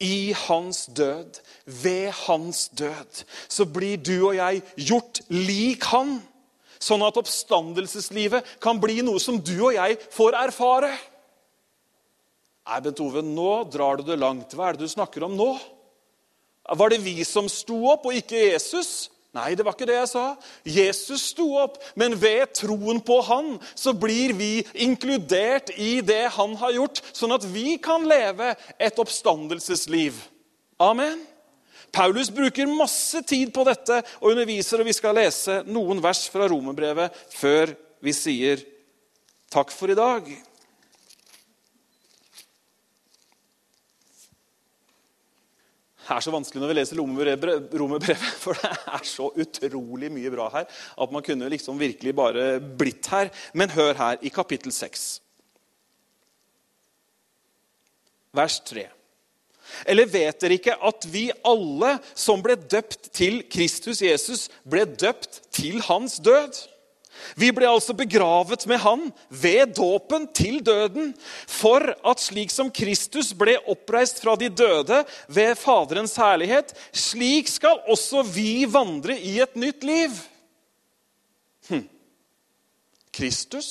I 0.00 0.32
hans 0.46 0.86
død, 0.96 1.42
ved 1.84 2.08
hans 2.22 2.70
død, 2.72 3.20
så 3.52 3.66
blir 3.68 4.00
du 4.00 4.14
og 4.30 4.38
jeg 4.38 4.62
gjort 4.80 5.20
lik 5.28 5.84
han. 5.92 6.22
sånn 6.80 7.02
at 7.04 7.18
oppstandelseslivet 7.20 8.54
kan 8.64 8.78
bli 8.80 9.02
noe 9.04 9.20
som 9.20 9.36
du 9.36 9.58
og 9.58 9.74
jeg 9.76 9.98
får 10.16 10.38
erfare. 10.40 10.88
Nei, 12.64 12.78
Bent 12.80 13.02
Ove, 13.04 13.20
nå 13.20 13.50
drar 13.68 14.00
du 14.00 14.06
det 14.08 14.16
langt. 14.16 14.56
Hva 14.56 14.70
er 14.70 14.78
det 14.78 14.88
du 14.88 14.94
snakker 14.94 15.28
om 15.28 15.36
nå? 15.36 15.50
Var 16.76 16.92
det 16.92 17.00
vi 17.02 17.16
som 17.26 17.48
sto 17.50 17.82
opp, 17.90 18.06
og 18.06 18.14
ikke 18.14 18.52
Jesus? 18.52 19.10
Nei, 19.34 19.52
det 19.54 19.62
var 19.62 19.76
ikke 19.76 19.86
det 19.86 19.94
jeg 19.94 20.10
sa. 20.10 20.24
Jesus 20.66 21.28
sto 21.30 21.46
opp, 21.60 21.78
men 21.98 22.16
ved 22.18 22.50
troen 22.58 22.98
på 23.02 23.20
han 23.28 23.52
så 23.78 23.94
blir 23.94 24.34
vi 24.38 24.64
inkludert 24.82 25.70
i 25.78 26.00
det 26.02 26.24
han 26.34 26.56
har 26.58 26.74
gjort, 26.74 27.02
sånn 27.14 27.36
at 27.36 27.46
vi 27.46 27.76
kan 27.82 28.06
leve 28.10 28.56
et 28.74 28.98
oppstandelsesliv. 28.98 30.18
Amen. 30.82 31.22
Paulus 31.94 32.30
bruker 32.30 32.70
masse 32.70 33.22
tid 33.26 33.52
på 33.54 33.64
dette 33.66 34.00
og 34.20 34.32
underviser, 34.32 34.82
og 34.82 34.90
vi 34.90 34.94
skal 34.94 35.14
lese 35.18 35.60
noen 35.70 36.02
vers 36.02 36.24
fra 36.30 36.50
romerbrevet 36.50 37.14
før 37.34 37.74
vi 38.02 38.14
sier 38.14 38.62
takk 39.50 39.70
for 39.74 39.90
i 39.90 39.98
dag. 39.98 40.26
Er 46.16 46.24
så 46.24 46.34
vanskelig 46.34 46.62
når 46.62 46.72
vi 46.72 46.76
leser 46.78 47.00
romerbrevet, 47.00 48.30
for 48.42 48.58
det 48.58 48.70
er 48.70 49.08
så 49.08 49.30
utrolig 49.30 50.10
mye 50.12 50.32
bra 50.32 50.48
her 50.58 50.68
at 50.70 51.12
man 51.14 51.24
kunne 51.26 51.50
liksom 51.52 51.80
virkelig 51.80 52.14
bare 52.16 52.46
blitt 52.60 53.10
her. 53.12 53.30
Men 53.54 53.72
hør 53.74 53.94
her, 53.98 54.22
i 54.22 54.32
kapittel 54.32 54.72
6, 54.74 55.10
vers 58.36 58.60
3. 58.70 58.86
Eller 59.86 60.08
vet 60.10 60.40
dere 60.42 60.56
ikke 60.58 60.74
at 60.88 61.06
vi 61.12 61.28
alle 61.46 61.94
som 62.18 62.42
ble 62.42 62.56
døpt 62.58 63.12
til 63.16 63.42
Kristus 63.50 64.02
Jesus, 64.02 64.48
ble 64.66 64.84
døpt 64.88 65.42
til 65.54 65.80
hans 65.86 66.18
død? 66.24 66.58
Vi 67.36 67.50
ble 67.54 67.68
altså 67.68 67.94
begravet 67.96 68.66
med 68.70 68.80
han 68.82 69.06
ved 69.28 69.74
dåpen 69.76 70.26
til 70.36 70.60
døden, 70.64 71.12
for 71.46 71.84
at 72.06 72.22
slik 72.22 72.52
som 72.54 72.72
Kristus 72.74 73.32
ble 73.36 73.56
oppreist 73.70 74.22
fra 74.22 74.36
de 74.40 74.50
døde 74.52 75.02
ved 75.28 75.54
Faderens 75.58 76.16
herlighet, 76.20 76.74
slik 76.92 77.50
skal 77.50 77.82
også 77.90 78.24
vi 78.26 78.64
vandre 78.70 79.16
i 79.18 79.38
et 79.42 79.56
nytt 79.58 79.86
liv. 79.86 80.18
Hm. 81.70 81.86
Kristus? 83.14 83.70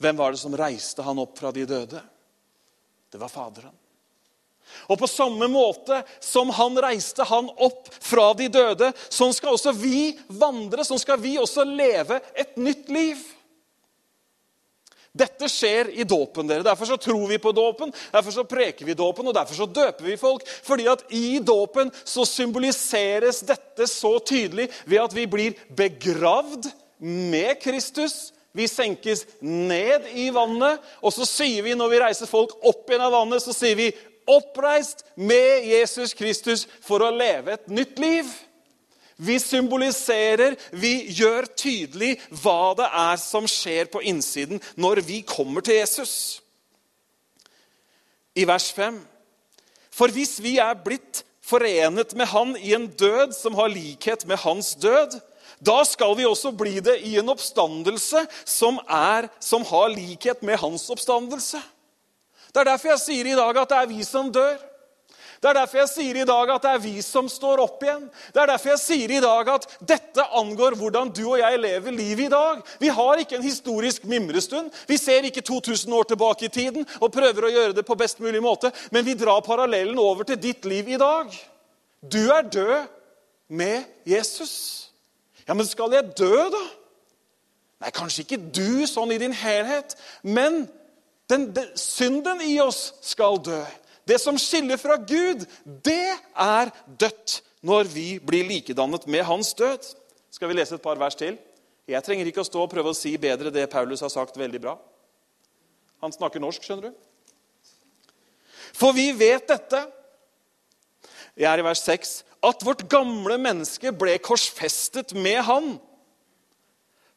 Hvem 0.00 0.16
var 0.16 0.32
det 0.32 0.40
som 0.40 0.56
reiste 0.56 1.04
han 1.04 1.20
opp 1.20 1.36
fra 1.38 1.52
de 1.52 1.66
døde? 1.68 2.00
Det 3.10 3.20
var 3.20 3.28
Faderen. 3.28 3.74
Og 4.90 4.98
på 5.00 5.08
samme 5.10 5.48
måte 5.50 6.02
som 6.22 6.52
han 6.56 6.78
reiste 6.82 7.26
han 7.26 7.50
opp 7.56 7.90
fra 8.00 8.30
de 8.38 8.48
døde, 8.52 8.92
sånn 9.08 9.34
skal 9.36 9.56
også 9.56 9.74
vi 9.76 10.14
vandre, 10.28 10.86
sånn 10.86 11.02
skal 11.02 11.20
vi 11.22 11.36
også 11.40 11.66
leve 11.68 12.20
et 12.34 12.56
nytt 12.60 12.90
liv. 12.92 13.20
Dette 15.10 15.48
skjer 15.50 15.90
i 15.98 16.04
dåpen. 16.06 16.46
dere. 16.46 16.62
Derfor 16.62 16.86
så 16.86 16.96
tror 16.96 17.26
vi 17.28 17.38
på 17.38 17.52
dåpen, 17.52 17.92
derfor 18.12 18.30
så 18.30 18.44
preker 18.44 18.86
vi 18.86 18.94
dåpen, 18.94 19.26
og 19.26 19.34
derfor 19.34 19.54
så 19.54 19.66
døper 19.66 20.04
vi 20.04 20.16
folk. 20.16 20.46
Fordi 20.46 20.86
at 20.88 21.02
i 21.10 21.38
dåpen 21.38 21.90
så 22.04 22.24
symboliseres 22.24 23.40
dette 23.40 23.86
så 23.90 24.18
tydelig 24.18 24.70
ved 24.86 25.02
at 25.02 25.14
vi 25.14 25.26
blir 25.26 25.58
begravd 25.74 26.70
med 26.98 27.58
Kristus. 27.62 28.30
Vi 28.52 28.66
senkes 28.66 29.26
ned 29.40 30.08
i 30.14 30.30
vannet, 30.34 30.78
og 31.02 31.12
så 31.14 31.26
sier 31.26 31.62
vi 31.62 31.74
når 31.78 31.90
vi 31.92 32.00
reiser 32.02 32.30
folk 32.30 32.56
opp 32.66 32.88
igjen 32.90 33.04
av 33.06 33.14
vannet, 33.14 33.42
så 33.42 33.54
sier 33.54 33.76
vi 33.78 33.90
oppreist 34.30 35.04
med 35.16 35.66
Jesus 35.68 36.14
Kristus 36.16 36.66
for 36.84 37.02
å 37.04 37.10
leve 37.14 37.56
et 37.56 37.68
nytt 37.72 37.98
liv. 38.02 38.28
Vi 39.20 39.36
symboliserer, 39.42 40.54
vi 40.72 41.10
gjør 41.12 41.48
tydelig 41.52 42.14
hva 42.40 42.72
det 42.78 42.86
er 43.02 43.18
som 43.20 43.48
skjer 43.50 43.90
på 43.92 44.00
innsiden 44.08 44.62
når 44.80 45.02
vi 45.04 45.20
kommer 45.28 45.64
til 45.64 45.76
Jesus. 45.76 46.14
I 48.32 48.46
vers 48.48 48.70
5.: 48.72 49.02
For 49.92 50.08
hvis 50.14 50.38
vi 50.40 50.56
er 50.62 50.78
blitt 50.80 51.24
forenet 51.44 52.14
med 52.16 52.30
Han 52.32 52.54
i 52.56 52.72
en 52.76 52.86
død 52.88 53.34
som 53.36 53.58
har 53.58 53.68
likhet 53.68 54.24
med 54.26 54.40
Hans 54.40 54.74
død, 54.80 55.18
da 55.60 55.82
skal 55.84 56.16
vi 56.16 56.24
også 56.24 56.54
bli 56.56 56.78
det 56.80 57.00
i 57.04 57.18
en 57.20 57.28
oppstandelse 57.28 58.24
som, 58.48 58.80
er, 58.88 59.28
som 59.40 59.64
har 59.68 59.92
likhet 59.92 60.42
med 60.42 60.56
Hans 60.62 60.88
oppstandelse. 60.90 61.60
Det 62.50 62.60
er 62.62 62.68
derfor 62.72 62.94
jeg 62.94 63.02
sier 63.04 63.30
i 63.30 63.38
dag 63.38 63.62
at 63.62 63.72
det 63.72 63.78
er 63.78 63.88
vi 63.90 64.04
som 64.06 64.30
dør. 64.34 64.58
Det 65.40 65.48
er 65.48 65.56
derfor 65.56 65.78
jeg 65.80 65.88
sier 65.88 66.18
i 66.20 66.24
dag 66.28 66.50
at 66.52 66.64
det 66.66 66.70
er 66.74 66.80
vi 66.82 66.92
som 67.00 67.28
står 67.32 67.62
opp 67.62 67.84
igjen. 67.84 68.02
Det 68.34 68.42
er 68.42 68.50
derfor 68.50 68.74
jeg 68.74 68.80
sier 68.82 69.12
i 69.16 69.20
dag 69.24 69.48
at 69.48 69.64
dette 69.88 70.26
angår 70.36 70.74
hvordan 70.76 71.12
du 71.16 71.22
og 71.30 71.38
jeg 71.40 71.60
lever 71.62 71.96
livet 71.96 72.26
i 72.26 72.32
dag. 72.34 72.60
Vi 72.82 72.90
har 72.92 73.22
ikke 73.22 73.38
en 73.38 73.46
historisk 73.46 74.04
mimrestund. 74.10 74.68
Vi 74.90 74.98
ser 75.00 75.24
ikke 75.24 75.40
2000 75.40 75.96
år 75.96 76.10
tilbake 76.10 76.44
i 76.50 76.52
tiden 76.52 76.84
og 76.98 77.14
prøver 77.14 77.46
å 77.46 77.52
gjøre 77.54 77.76
det 77.78 77.86
på 77.88 77.96
best 77.96 78.20
mulig 78.20 78.42
måte, 78.44 78.68
men 78.92 79.06
vi 79.06 79.16
drar 79.16 79.40
parallellen 79.46 79.96
over 80.02 80.28
til 80.28 80.36
ditt 80.42 80.68
liv 80.68 80.92
i 80.92 81.00
dag. 81.00 81.32
Du 82.04 82.20
er 82.34 82.44
død 82.44 82.76
med 83.48 83.88
Jesus. 84.04 84.52
Ja, 85.48 85.56
men 85.56 85.64
skal 85.66 85.96
jeg 85.96 86.12
dø, 86.20 86.36
da? 86.52 86.64
Nei, 87.80 87.94
kanskje 87.96 88.26
ikke 88.26 88.42
du 88.52 88.84
sånn 88.84 89.14
i 89.14 89.18
din 89.22 89.32
helhet, 89.32 89.96
men 90.20 90.66
den, 91.30 91.50
den, 91.54 91.70
synden 91.78 92.42
i 92.44 92.58
oss 92.62 92.90
skal 93.06 93.38
dø. 93.44 93.60
Det 94.08 94.18
som 94.20 94.38
skiller 94.40 94.80
fra 94.80 94.96
Gud, 94.98 95.46
det 95.64 96.16
er 96.34 96.72
dødt 97.00 97.40
når 97.66 97.90
vi 97.92 98.06
blir 98.22 98.48
likedannet 98.48 99.06
med 99.10 99.24
hans 99.28 99.52
død. 99.54 99.92
Skal 100.32 100.50
vi 100.50 100.56
lese 100.58 100.76
et 100.76 100.84
par 100.84 100.98
vers 100.98 101.18
til? 101.18 101.38
Jeg 101.90 102.04
trenger 102.06 102.28
ikke 102.30 102.42
å 102.42 102.46
stå 102.46 102.64
og 102.64 102.70
prøve 102.72 102.92
å 102.92 102.96
si 102.96 103.16
bedre 103.20 103.52
det 103.54 103.70
Paulus 103.70 104.02
har 104.04 104.12
sagt 104.12 104.38
veldig 104.38 104.60
bra. 104.62 104.76
Han 106.00 106.14
snakker 106.14 106.42
norsk, 106.42 106.64
skjønner 106.64 106.90
du. 106.90 106.98
For 108.76 108.94
vi 108.96 109.10
vet 109.12 109.48
dette, 109.50 109.82
jeg 111.36 111.48
er 111.50 111.60
i 111.60 111.66
vers 111.66 111.82
6, 111.84 112.12
at 112.46 112.62
vårt 112.64 112.86
gamle 112.88 113.36
menneske 113.42 113.92
ble 113.92 114.16
korsfestet 114.22 115.12
med 115.18 115.42
Han 115.44 115.74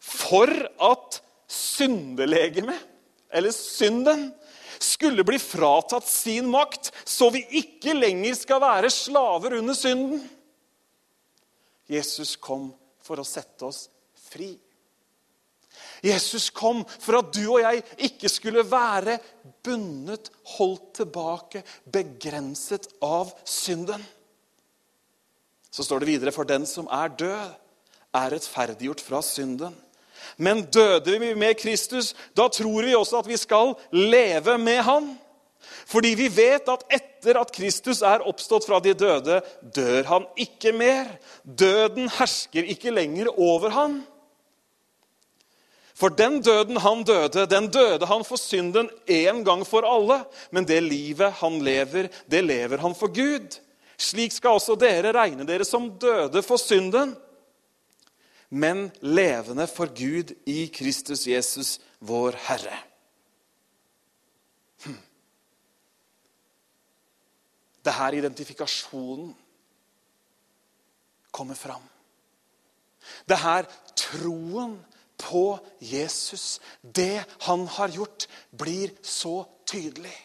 for 0.04 0.52
at 0.84 1.22
syndelegemet 1.48 2.93
eller 3.34 3.54
synden, 3.56 4.30
skulle 4.84 5.24
bli 5.24 5.40
fratatt 5.40 6.08
sin 6.08 6.50
makt, 6.52 6.92
så 7.04 7.30
vi 7.34 7.44
ikke 7.64 7.96
lenger 7.96 8.36
skal 8.36 8.62
være 8.64 8.92
slaver 8.92 9.58
under 9.60 9.78
synden. 9.78 10.24
Jesus 11.90 12.36
kom 12.42 12.72
for 13.04 13.20
å 13.20 13.28
sette 13.28 13.68
oss 13.68 13.86
fri. 14.30 14.54
Jesus 16.04 16.50
kom 16.54 16.82
for 16.86 17.22
at 17.22 17.32
du 17.36 17.44
og 17.46 17.62
jeg 17.64 17.84
ikke 18.10 18.30
skulle 18.32 18.66
være 18.68 19.18
bundet, 19.64 20.30
holdt 20.58 20.90
tilbake, 21.00 21.64
begrenset 21.88 22.90
av 23.04 23.32
synden. 23.48 24.04
Så 25.74 25.86
står 25.88 26.04
det 26.04 26.12
videre 26.12 26.34
for 26.36 26.48
den 26.48 26.68
som 26.70 26.90
er 26.92 27.16
død, 27.18 27.56
er 28.14 28.36
rettferdiggjort 28.36 29.02
fra 29.02 29.24
synden. 29.26 29.74
Men 30.38 30.66
døde 30.72 31.20
vi 31.20 31.34
med 31.36 31.58
Kristus, 31.60 32.14
da 32.38 32.48
tror 32.50 32.84
vi 32.84 32.96
også 32.96 33.22
at 33.22 33.30
vi 33.30 33.38
skal 33.38 33.76
leve 33.92 34.58
med 34.58 34.82
Han. 34.88 35.14
Fordi 35.88 36.14
vi 36.16 36.30
vet 36.32 36.68
at 36.72 36.86
etter 36.92 37.40
at 37.40 37.52
Kristus 37.56 38.02
er 38.06 38.24
oppstått 38.28 38.66
fra 38.68 38.80
de 38.84 38.94
døde, 38.98 39.42
dør 39.62 40.08
han 40.10 40.26
ikke 40.40 40.74
mer. 40.76 41.08
Døden 41.44 42.10
hersker 42.18 42.68
ikke 42.74 42.94
lenger 42.94 43.32
over 43.36 43.74
han. 43.76 44.02
For 45.94 46.10
den 46.10 46.40
døden 46.44 46.80
han 46.82 47.04
døde, 47.08 47.46
den 47.48 47.70
døde 47.72 48.08
han 48.10 48.26
for 48.28 48.42
synden 48.42 48.90
en 49.06 49.44
gang 49.46 49.62
for 49.68 49.86
alle. 49.88 50.24
Men 50.52 50.68
det 50.68 50.82
livet 50.84 51.40
han 51.40 51.60
lever, 51.64 52.10
det 52.28 52.42
lever 52.44 52.82
han 52.82 52.96
for 52.98 53.14
Gud. 53.14 53.60
Slik 54.00 54.34
skal 54.34 54.58
også 54.58 54.76
dere 54.80 55.14
regne 55.16 55.46
dere 55.48 55.68
som 55.68 55.92
døde 56.02 56.42
for 56.44 56.60
synden 56.60 57.14
men 58.54 58.92
levende 59.02 59.66
for 59.68 59.90
Gud 59.98 60.36
i 60.46 60.68
Kristus 60.74 61.26
Jesus, 61.28 61.80
vår 62.06 62.38
Herre. 62.46 62.76
Hm. 64.84 65.00
Det 67.82 67.94
her 67.98 68.18
identifikasjonen 68.20 69.32
kommer 71.34 71.58
fram. 71.58 71.82
Det 73.26 73.40
her 73.42 73.66
troen 73.98 74.78
på 75.18 75.58
Jesus, 75.82 76.60
det 76.82 77.26
han 77.48 77.66
har 77.68 77.90
gjort, 77.90 78.28
blir 78.52 78.94
så 79.02 79.42
tydelig. 79.66 80.16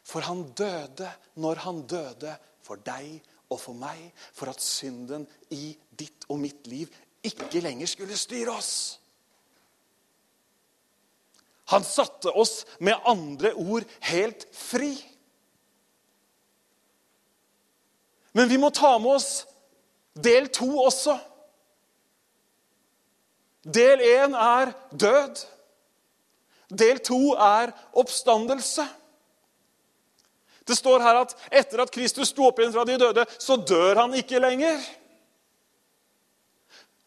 For 0.00 0.24
han 0.24 0.46
døde 0.56 1.12
når 1.36 1.60
han 1.66 1.84
døde 1.86 2.32
for 2.64 2.80
deg 2.80 3.20
og 3.50 3.60
for 3.60 3.76
meg, 3.76 4.08
for 4.32 4.48
at 4.48 4.64
synden 4.64 5.28
i 5.52 5.74
ditt 5.92 6.24
og 6.30 6.40
mitt 6.40 6.66
liv 6.70 6.88
ikke 7.26 7.60
lenger 7.60 7.86
skulle 7.90 8.16
styre 8.18 8.54
oss. 8.56 8.72
Han 11.70 11.84
satte 11.84 12.32
oss 12.34 12.64
med 12.78 12.98
andre 13.06 13.52
ord 13.54 13.84
helt 14.10 14.46
fri. 14.56 14.94
Men 18.32 18.48
vi 18.50 18.58
må 18.58 18.70
ta 18.74 18.96
med 18.98 19.18
oss 19.20 19.30
del 20.18 20.48
to 20.54 20.66
også. 20.82 21.14
Del 23.62 24.02
én 24.02 24.34
er 24.34 24.72
død. 24.90 25.44
Del 26.70 26.98
to 27.06 27.20
er 27.34 27.70
oppstandelse. 27.98 28.86
Det 30.66 30.76
står 30.78 31.02
her 31.02 31.22
at 31.22 31.34
etter 31.50 31.82
at 31.82 31.90
Kristus 31.90 32.30
sto 32.30 32.46
opp 32.46 32.60
igjen 32.60 32.74
fra 32.74 32.84
de 32.86 32.98
døde, 33.00 33.24
så 33.38 33.56
dør 33.58 34.04
han 34.04 34.14
ikke 34.14 34.42
lenger. 34.42 34.78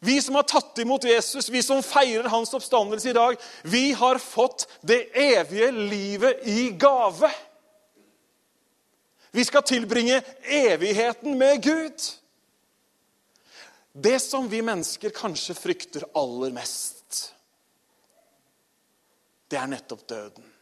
Vi 0.04 0.22
som 0.22 0.36
har 0.36 0.44
tatt 0.44 0.78
imot 0.84 1.04
Jesus, 1.08 1.50
vi 1.50 1.62
som 1.64 1.80
feirer 1.84 2.28
hans 2.28 2.54
oppstandelse 2.54 3.10
i 3.10 3.14
dag, 3.16 3.38
vi 3.64 3.92
har 3.96 4.18
fått 4.20 4.66
det 4.82 5.00
evige 5.16 5.72
livet 5.72 6.48
i 6.48 6.70
gave. 6.70 7.30
Vi 9.32 9.46
skal 9.46 9.64
tilbringe 9.64 10.22
evigheten 10.42 11.38
med 11.38 11.64
Gud. 11.64 12.04
Det 13.94 14.20
som 14.20 14.50
vi 14.50 14.60
mennesker 14.62 15.16
kanskje 15.16 15.56
frykter 15.56 16.04
aller 16.20 16.52
mest, 16.52 17.34
det 19.48 19.62
er 19.62 19.72
nettopp 19.72 20.04
døden. 20.10 20.54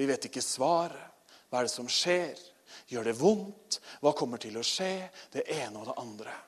Vi 0.00 0.08
vet 0.08 0.30
ikke 0.30 0.40
svaret. 0.40 1.12
Hva 1.50 1.60
er 1.60 1.68
det 1.68 1.76
som 1.76 1.92
skjer? 1.92 2.40
Gjør 2.88 3.12
det 3.12 3.18
vondt? 3.20 3.82
Hva 4.00 4.16
kommer 4.16 4.40
til 4.40 4.56
å 4.56 4.64
skje? 4.64 5.10
Det 5.32 5.44
ene 5.60 5.82
og 5.82 5.90
det 5.92 6.00
andre. 6.00 6.42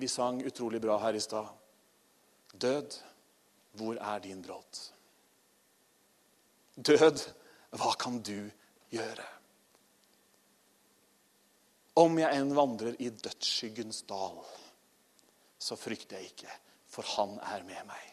Vi 0.00 0.08
sang 0.08 0.40
utrolig 0.48 0.80
bra 0.80 0.96
her 0.98 1.14
i 1.14 1.20
stad. 1.20 1.48
Død, 2.52 2.94
hvor 3.76 3.98
er 4.00 4.22
din 4.24 4.40
brodd? 4.42 4.78
Død, 6.74 7.20
hva 7.76 7.92
kan 8.00 8.16
du 8.24 8.48
gjøre? 8.94 9.26
Om 12.00 12.16
jeg 12.22 12.38
enn 12.40 12.54
vandrer 12.56 12.96
i 12.96 13.10
dødsskyggens 13.12 14.00
dal, 14.08 14.40
så 15.60 15.76
frykter 15.76 16.16
jeg 16.16 16.32
ikke, 16.32 16.56
for 16.88 17.04
han 17.18 17.36
er 17.52 17.66
med 17.68 17.84
meg. 17.90 18.06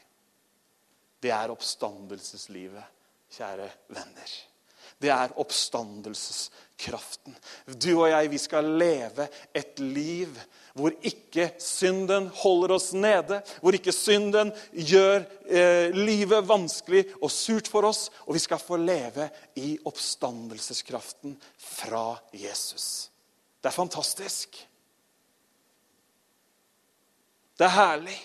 Det 1.23 1.31
er 1.31 1.55
oppstandelseslivet 1.55 2.83
kjære 3.37 3.69
venner. 3.95 4.33
Det 5.01 5.09
er 5.13 5.35
oppstandelseskraften. 5.39 7.35
Du 7.65 7.91
og 7.99 8.09
jeg, 8.09 8.31
vi 8.31 8.39
skal 8.41 8.65
leve 8.79 9.27
et 9.55 9.79
liv 9.83 10.39
hvor 10.77 10.93
ikke 11.01 11.49
synden 11.61 12.27
holder 12.37 12.75
oss 12.75 12.91
nede, 12.93 13.41
hvor 13.61 13.73
ikke 13.73 13.93
synden 13.95 14.51
gjør 14.71 15.23
eh, 15.49 15.89
livet 15.95 16.45
vanskelig 16.45 17.07
og 17.17 17.31
surt 17.33 17.69
for 17.71 17.87
oss. 17.89 18.11
Og 18.29 18.37
vi 18.37 18.43
skal 18.43 18.61
få 18.61 18.77
leve 18.77 19.29
i 19.57 19.73
oppstandelseskraften 19.89 21.33
fra 21.57 22.11
Jesus. 22.33 23.09
Det 23.57 23.71
er 23.71 23.77
fantastisk. 23.79 24.59
Det 27.57 27.65
er 27.65 27.73
herlig. 27.73 28.19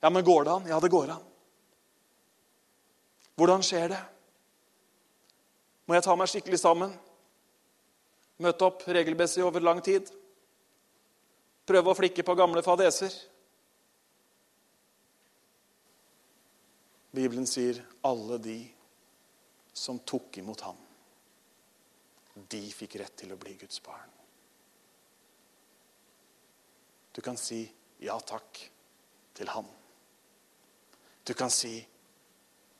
Ja, 0.00 0.10
men 0.14 0.24
går 0.24 0.44
det 0.46 0.52
an? 0.52 0.68
Ja, 0.70 0.78
det 0.80 0.94
går 0.94 1.10
an. 1.10 1.24
Hvordan 3.38 3.62
skjer 3.66 3.90
det? 3.90 3.98
Må 5.88 5.96
jeg 5.96 6.04
ta 6.04 6.14
meg 6.20 6.28
skikkelig 6.28 6.60
sammen? 6.60 6.92
Møte 8.44 8.66
opp 8.66 8.84
regelmessig 8.86 9.40
over 9.42 9.64
lang 9.64 9.80
tid? 9.82 10.10
Prøve 11.68 11.90
å 11.90 11.96
flikke 11.96 12.24
på 12.24 12.36
gamle 12.36 12.62
fadeser? 12.64 13.14
Bibelen 17.16 17.48
sier 17.48 17.80
alle 18.04 18.36
de 18.44 18.58
som 19.72 19.98
tok 20.04 20.36
imot 20.42 20.60
ham, 20.66 20.78
de 22.52 22.60
fikk 22.74 22.98
rett 23.00 23.16
til 23.24 23.32
å 23.32 23.38
bli 23.40 23.56
Guds 23.58 23.80
barn. 23.82 24.12
Du 27.16 27.22
kan 27.24 27.38
si 27.40 27.64
ja 28.04 28.14
takk 28.20 28.60
til 29.34 29.50
ham. 29.50 29.66
Du 31.24 31.32
kan 31.34 31.50
si 31.50 31.80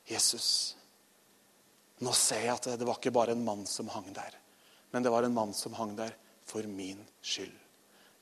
Jesus, 0.06 0.77
nå 2.04 2.12
ser 2.14 2.44
jeg 2.46 2.54
at 2.54 2.70
det 2.78 2.86
var 2.86 3.00
ikke 3.00 3.14
bare 3.14 3.34
en 3.34 3.44
mann 3.44 3.66
som 3.66 3.90
hang 3.90 4.08
der, 4.14 4.36
men 4.92 5.04
det 5.04 5.12
var 5.12 5.26
en 5.26 5.34
mann 5.34 5.54
som 5.56 5.74
hang 5.78 5.96
der 5.98 6.14
for 6.48 6.66
min 6.68 7.00
skyld. 7.20 7.54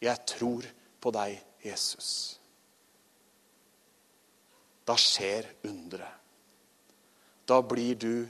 Jeg 0.03 0.27
tror 0.29 0.67
på 1.01 1.13
deg, 1.15 1.39
Jesus. 1.65 2.11
Da 4.87 4.97
skjer 5.01 5.49
underet. 5.67 6.23
Da 7.47 7.61
blir 7.63 7.95
du 7.95 8.29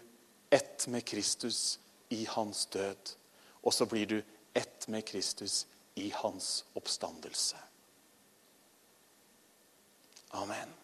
ett 0.50 0.87
med 0.92 1.04
Kristus 1.04 1.78
i 2.09 2.24
hans 2.28 2.66
død. 2.66 3.16
Og 3.62 3.74
så 3.74 3.87
blir 3.87 4.06
du 4.06 4.22
ett 4.54 4.88
med 4.88 5.04
Kristus 5.09 5.66
i 5.94 6.11
hans 6.14 6.64
oppstandelse. 6.74 7.56
Amen. 10.28 10.74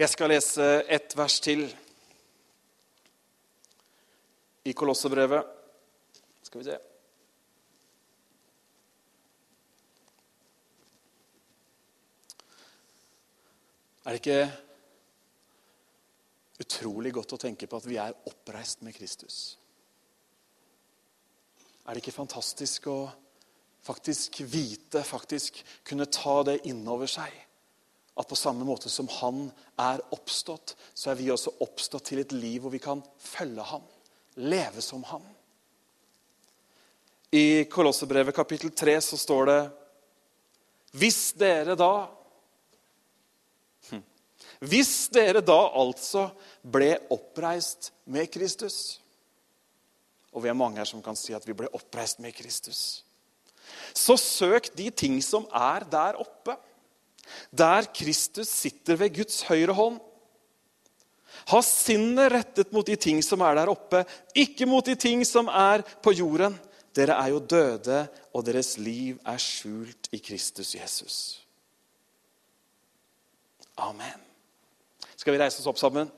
Jeg 0.00 0.08
skal 0.08 0.30
lese 0.32 0.66
ett 0.88 1.12
vers 1.12 1.34
til 1.44 1.66
i 4.64 4.72
Kolossebrevet. 4.72 5.50
Skal 6.42 6.62
vi 6.62 6.64
se 6.70 6.76
Er 14.00 14.16
det 14.16 14.22
ikke 14.22 14.52
utrolig 16.64 17.12
godt 17.18 17.36
å 17.36 17.40
tenke 17.44 17.68
på 17.68 17.82
at 17.82 17.90
vi 17.90 18.00
er 18.00 18.16
oppreist 18.32 18.80
med 18.80 18.96
Kristus? 18.96 19.36
Er 21.84 21.92
det 21.92 22.00
ikke 22.00 22.16
fantastisk 22.16 22.88
å 22.88 22.98
faktisk 23.84 24.40
vite, 24.48 25.04
faktisk 25.04 25.60
kunne 25.84 26.08
ta 26.08 26.40
det 26.48 26.62
innover 26.72 27.12
seg? 27.20 27.49
At 28.18 28.28
på 28.28 28.36
samme 28.36 28.66
måte 28.66 28.90
som 28.90 29.08
han 29.20 29.46
er 29.80 30.02
oppstått, 30.14 30.74
så 30.94 31.12
er 31.12 31.18
vi 31.20 31.30
også 31.32 31.54
oppstått 31.64 32.10
til 32.10 32.22
et 32.22 32.32
liv 32.36 32.60
hvor 32.62 32.74
vi 32.74 32.82
kan 32.82 33.02
følge 33.22 33.64
ham, 33.64 33.84
leve 34.36 34.82
som 34.84 35.04
ham. 35.08 35.24
I 37.30 37.64
Kolossebrevet 37.70 38.34
kapittel 38.34 38.72
3 38.74 38.96
så 39.00 39.16
står 39.18 39.44
det 39.46 39.60
Hvis 40.98 41.20
dere 41.38 41.76
da 41.78 42.08
hm, 43.90 44.02
Hvis 44.66 44.94
dere 45.14 45.38
da 45.38 45.60
altså 45.78 46.26
ble 46.66 46.96
oppreist 47.14 47.92
med 48.10 48.26
Kristus 48.34 48.98
Og 50.34 50.42
vi 50.42 50.50
er 50.50 50.58
mange 50.58 50.82
her 50.82 50.90
som 50.90 51.04
kan 51.04 51.18
si 51.18 51.36
at 51.36 51.46
vi 51.46 51.54
ble 51.54 51.70
oppreist 51.70 52.18
med 52.18 52.34
Kristus. 52.34 53.04
Så 53.94 54.16
søk 54.18 54.72
de 54.74 54.88
ting 54.90 55.16
som 55.22 55.46
er 55.54 55.86
der 55.90 56.18
oppe 56.18 56.56
der 57.50 57.88
Kristus 57.94 58.48
sitter 58.48 58.98
ved 59.00 59.14
Guds 59.14 59.42
høyre 59.48 59.74
hånd. 59.76 59.98
Ha 61.50 61.60
sinnet 61.64 62.32
rettet 62.32 62.72
mot 62.74 62.86
de 62.86 62.96
ting 63.00 63.22
som 63.24 63.42
er 63.46 63.56
der 63.58 63.72
oppe, 63.72 64.04
ikke 64.36 64.68
mot 64.68 64.86
de 64.86 64.96
ting 64.98 65.24
som 65.26 65.48
er 65.48 65.84
på 66.02 66.12
jorden. 66.14 66.56
Dere 66.96 67.16
er 67.22 67.30
jo 67.30 67.38
døde, 67.38 68.00
og 68.34 68.44
deres 68.46 68.74
liv 68.82 69.20
er 69.26 69.38
skjult 69.38 70.10
i 70.12 70.18
Kristus 70.18 70.74
Jesus. 70.74 71.16
Amen. 73.78 74.26
Skal 75.16 75.34
vi 75.34 75.40
reise 75.40 75.62
oss 75.62 75.70
opp 75.70 75.78
sammen? 75.80 76.10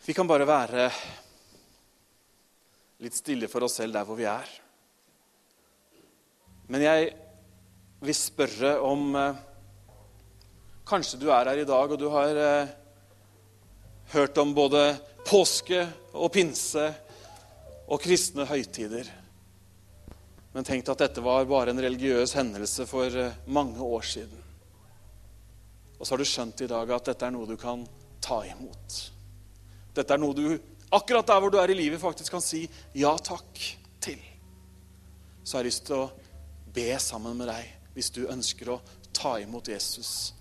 Vi 0.00 0.14
kan 0.16 0.24
bare 0.24 0.46
være 0.48 0.86
litt 3.04 3.16
stille 3.18 3.50
for 3.52 3.66
oss 3.66 3.76
selv 3.82 3.92
der 3.92 4.06
hvor 4.08 4.16
vi 4.16 4.24
er. 4.28 4.48
Men 6.72 6.84
jeg 6.86 7.10
vil 8.00 8.16
spørre 8.16 8.78
om 8.86 9.12
eh, 9.18 9.46
Kanskje 10.90 11.20
du 11.20 11.28
er 11.30 11.46
her 11.46 11.60
i 11.60 11.66
dag, 11.68 11.92
og 11.92 12.00
du 12.00 12.08
har 12.10 12.40
eh, 12.42 12.72
hørt 14.14 14.40
om 14.42 14.56
både 14.56 14.80
påske 15.28 15.84
og 16.16 16.32
pinse 16.34 16.88
og 17.86 18.00
kristne 18.02 18.48
høytider. 18.48 19.06
Men 20.56 20.66
tenk 20.66 20.88
at 20.90 21.04
dette 21.04 21.22
var 21.22 21.46
bare 21.46 21.70
en 21.70 21.84
religiøs 21.84 22.34
hendelse 22.40 22.88
for 22.90 23.06
eh, 23.12 23.38
mange 23.52 23.78
år 23.84 24.10
siden. 24.16 24.42
Og 26.00 26.02
så 26.02 26.16
har 26.16 26.24
du 26.24 26.30
skjønt 26.32 26.64
i 26.64 26.72
dag 26.72 26.96
at 26.96 27.12
dette 27.12 27.28
er 27.28 27.36
noe 27.36 27.46
du 27.46 27.58
kan 27.60 27.84
ta 28.24 28.40
imot. 28.48 29.19
Dette 29.94 30.14
er 30.14 30.22
noe 30.22 30.36
du 30.36 30.44
akkurat 30.90 31.26
der 31.26 31.40
hvor 31.40 31.52
du 31.52 31.58
er 31.60 31.70
i 31.70 31.78
livet, 31.78 32.00
faktisk 32.00 32.34
kan 32.34 32.44
si 32.44 32.64
ja 32.94 33.12
takk 33.18 33.60
til. 34.02 34.20
Så 35.44 35.56
jeg 35.56 35.60
har 35.60 35.68
lyst 35.68 35.86
til 35.86 36.02
å 36.02 36.10
be 36.74 36.90
sammen 37.02 37.38
med 37.38 37.50
deg 37.50 37.94
hvis 37.94 38.12
du 38.14 38.22
ønsker 38.30 38.70
å 38.70 38.80
ta 39.16 39.36
imot 39.42 39.68
Jesus 39.68 40.32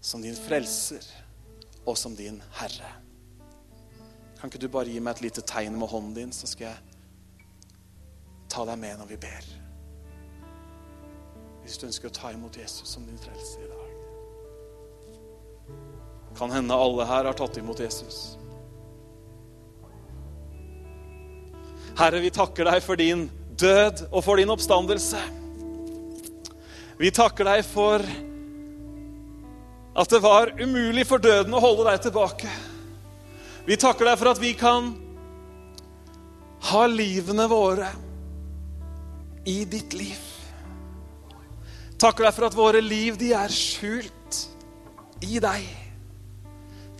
som 0.00 0.22
din 0.22 0.36
frelser 0.36 1.04
og 1.84 1.98
som 1.98 2.16
din 2.16 2.40
herre. 2.60 2.92
Kan 4.38 4.50
ikke 4.50 4.62
du 4.62 4.68
bare 4.72 4.92
gi 4.92 5.00
meg 5.02 5.16
et 5.16 5.26
lite 5.28 5.42
tegn 5.42 5.76
med 5.78 5.90
hånden 5.90 6.14
din, 6.14 6.32
så 6.32 6.46
skal 6.46 6.70
jeg 6.70 6.78
ta 8.48 8.64
deg 8.68 8.78
med 8.80 9.00
når 9.00 9.10
vi 9.12 9.22
ber. 9.28 9.54
hvis 11.68 11.76
du 11.76 11.84
ønsker 11.84 12.08
å 12.08 12.16
ta 12.16 12.30
imot 12.32 12.56
Jesus 12.56 12.88
som 12.88 13.04
din 13.04 13.18
frelser 13.20 13.60
i 13.60 13.68
dag. 13.68 13.77
Kan 16.38 16.52
hende 16.54 16.74
alle 16.74 17.06
her 17.08 17.26
har 17.26 17.34
tatt 17.36 17.56
imot 17.58 17.80
Jesus. 17.82 18.38
Herre, 21.98 22.20
vi 22.22 22.30
takker 22.30 22.68
deg 22.68 22.82
for 22.84 23.00
din 23.00 23.26
død 23.58 24.04
og 24.12 24.22
for 24.22 24.38
din 24.38 24.52
oppstandelse. 24.54 25.18
Vi 26.98 27.10
takker 27.14 27.48
deg 27.48 27.64
for 27.66 28.04
at 29.98 30.14
det 30.14 30.20
var 30.22 30.52
umulig 30.62 31.04
for 31.10 31.18
døden 31.22 31.54
å 31.58 31.62
holde 31.62 31.88
deg 31.88 32.04
tilbake. 32.06 32.50
Vi 33.66 33.76
takker 33.76 34.06
deg 34.06 34.20
for 34.20 34.30
at 34.30 34.42
vi 34.42 34.52
kan 34.58 34.92
ha 36.70 36.84
livene 36.90 37.48
våre 37.50 37.90
i 39.48 39.64
ditt 39.66 39.94
liv. 39.98 40.22
Takker 41.98 42.28
deg 42.28 42.34
for 42.36 42.46
at 42.46 42.56
våre 42.58 42.82
liv, 42.84 43.18
de 43.18 43.32
er 43.34 43.50
skjult 43.50 44.42
i 45.26 45.42
deg. 45.42 45.87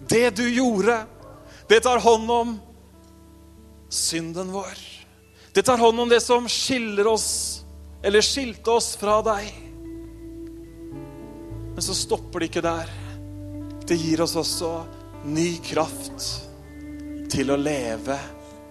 Det 0.09 0.31
du 0.37 0.47
gjorde, 0.49 1.03
det 1.69 1.81
tar 1.85 2.01
hånd 2.01 2.31
om 2.31 2.55
synden 3.89 4.53
vår. 4.53 4.79
Det 5.53 5.63
tar 5.63 5.79
hånd 5.79 6.01
om 6.01 6.09
det 6.09 6.21
som 6.21 6.49
skiller 6.49 7.07
oss, 7.07 7.65
eller 8.03 8.25
skilte 8.25 8.71
oss 8.71 8.95
fra 8.97 9.19
deg. 9.27 9.51
Men 11.75 11.83
så 11.83 11.95
stopper 11.95 12.41
det 12.41 12.51
ikke 12.51 12.65
der. 12.65 12.91
Det 13.89 13.97
gir 13.97 14.21
oss 14.25 14.37
også 14.37 14.73
ny 15.29 15.59
kraft 15.65 16.25
til 17.33 17.53
å 17.53 17.61
leve 17.61 18.17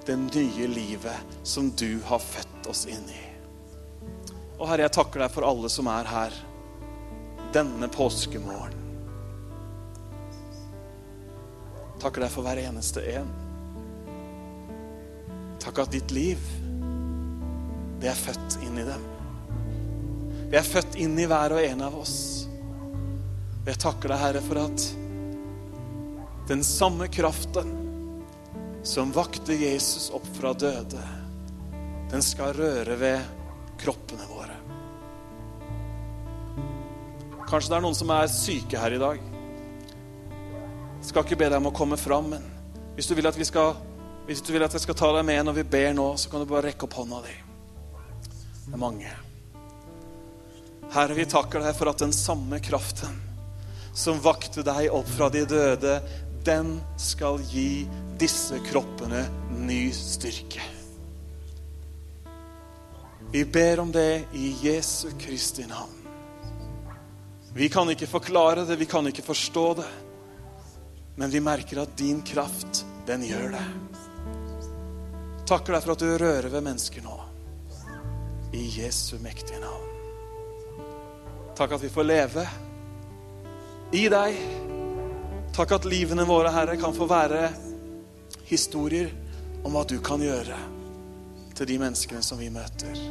det 0.07 0.15
nye 0.17 0.67
livet 0.71 1.37
som 1.43 1.69
du 1.77 1.99
har 2.07 2.23
født 2.23 2.69
oss 2.71 2.85
inn 2.89 3.05
i. 3.11 3.23
Og 4.57 4.65
Herre, 4.69 4.87
jeg 4.87 4.95
takker 4.97 5.21
deg 5.21 5.33
for 5.33 5.45
alle 5.45 5.69
som 5.69 5.89
er 5.91 6.09
her 6.09 6.41
denne 7.53 7.89
påskemorgen. 7.93 8.86
Takker 12.01 12.23
deg 12.23 12.33
for 12.33 12.45
hver 12.45 12.61
eneste 12.61 13.03
en. 13.15 13.29
Takk 15.63 15.81
at 15.83 15.93
ditt 15.95 16.13
liv, 16.15 16.41
det 18.01 18.11
er 18.11 18.19
født 18.19 18.59
inn 18.63 18.77
i 18.77 18.85
dem. 18.87 19.07
Vi 20.47 20.55
er 20.55 20.67
født 20.67 20.95
inn 21.01 21.17
i 21.19 21.25
hver 21.27 21.57
og 21.57 21.63
en 21.63 21.81
av 21.83 21.97
oss. 21.97 22.17
Og 23.63 23.71
jeg 23.73 23.81
takker 23.83 24.13
deg, 24.13 24.21
Herre, 24.21 24.43
for 24.45 24.61
at 24.61 24.85
den 26.47 26.63
samme 26.63 27.09
kraften 27.11 27.73
som 28.87 29.11
vakte 29.11 29.57
Jesus 29.59 30.07
opp 30.15 30.27
fra 30.37 30.53
døde, 30.55 31.03
den 32.07 32.23
skal 32.23 32.55
røre 32.55 32.95
ved 33.01 33.33
kroppene 33.81 34.29
våre. 34.29 34.55
Kanskje 37.47 37.73
det 37.73 37.77
er 37.77 37.83
noen 37.83 37.97
som 37.97 38.13
er 38.15 38.31
syke 38.31 38.79
her 38.79 38.95
i 38.95 39.01
dag. 39.01 39.19
Skal 41.07 41.23
ikke 41.23 41.37
be 41.39 41.47
deg 41.47 41.61
om 41.61 41.69
å 41.69 41.75
komme 41.75 41.95
fram, 41.99 42.33
men 42.35 42.43
hvis 42.97 43.07
du 43.07 43.13
vil 43.15 43.29
at, 43.29 43.37
vi 43.39 43.45
skal, 43.47 43.77
hvis 44.27 44.41
du 44.43 44.51
vil 44.51 44.65
at 44.65 44.73
jeg 44.75 44.83
skal 44.83 44.97
ta 44.99 45.11
deg 45.15 45.23
med 45.27 45.45
når 45.47 45.61
vi 45.61 45.69
ber 45.77 45.93
nå, 45.95 46.09
så 46.19 46.27
kan 46.31 46.43
du 46.43 46.49
bare 46.49 46.65
rekke 46.67 46.83
opp 46.83 46.97
hånda 46.99 47.21
di. 47.23 47.35
Det 48.65 48.73
er 48.75 48.81
mange. 48.81 49.13
Herre, 50.91 51.15
vi 51.15 51.27
takker 51.31 51.63
deg 51.63 51.77
for 51.77 51.91
at 51.91 52.03
den 52.03 52.11
samme 52.15 52.59
kraften 52.63 53.15
som 53.97 54.19
vakte 54.21 54.65
deg 54.67 54.91
opp 54.93 55.07
fra 55.09 55.29
de 55.31 55.45
døde, 55.47 55.93
den 56.45 56.75
skal 56.99 57.39
gi 57.49 57.87
disse 58.19 58.59
kroppene 58.67 59.23
ny 59.63 59.87
styrke. 59.95 60.63
Vi 63.31 63.45
ber 63.47 63.81
om 63.83 63.93
det 63.95 64.27
i 64.35 64.51
Jesu 64.61 65.09
Kristi 65.19 65.65
navn. 65.67 65.95
Vi 67.55 67.71
kan 67.71 67.89
ikke 67.89 68.11
forklare 68.11 68.67
det, 68.67 68.77
vi 68.79 68.85
kan 68.91 69.07
ikke 69.09 69.25
forstå 69.25 69.65
det. 69.79 69.87
Men 71.17 71.33
vi 71.33 71.41
merker 71.41 71.81
at 71.81 71.97
din 71.97 72.21
kraft, 72.21 72.85
den 73.07 73.23
gjør 73.25 73.55
det. 73.57 73.65
Takker 75.49 75.73
deg 75.73 75.83
for 75.83 75.95
at 75.95 76.03
du 76.03 76.11
rører 76.21 76.49
ved 76.53 76.65
mennesker 76.65 77.01
nå. 77.01 77.15
I 78.53 78.63
Jesu 78.77 79.17
mektige 79.23 79.59
navn. 79.63 79.87
Takk 81.57 81.73
at 81.77 81.83
vi 81.83 81.89
får 81.89 82.05
leve 82.05 82.43
i 83.97 84.03
deg. 84.13 84.37
Takk 85.57 85.73
at 85.79 85.87
livene 85.89 86.27
våre, 86.27 86.51
Herre, 86.53 86.77
kan 86.77 86.93
få 86.93 87.07
være 87.09 87.47
historier 88.45 89.09
om 89.65 89.73
hva 89.73 89.87
du 89.89 89.97
kan 90.05 90.21
gjøre 90.21 90.59
til 91.57 91.71
de 91.71 91.79
menneskene 91.81 92.21
som 92.21 92.37
vi 92.37 92.51
møter. 92.53 93.01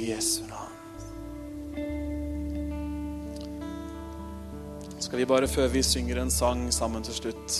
I 0.00 0.12
Jesu 0.14 0.46
navn. 0.48 0.59
Skal 5.00 5.18
vi 5.18 5.26
bare, 5.26 5.48
før 5.48 5.70
vi 5.72 5.80
synger 5.82 6.20
en 6.20 6.30
sang 6.30 6.66
sammen 6.72 7.02
til 7.02 7.14
slutt, 7.16 7.54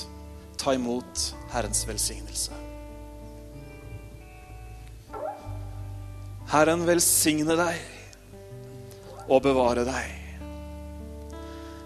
ta 0.61 0.75
imot 0.77 1.23
Herrens 1.55 1.87
velsignelse. 1.89 2.53
Herren 6.51 6.85
velsigne 6.85 7.57
deg 7.57 7.79
og 9.31 9.41
bevare 9.47 9.87
deg. 9.89 10.17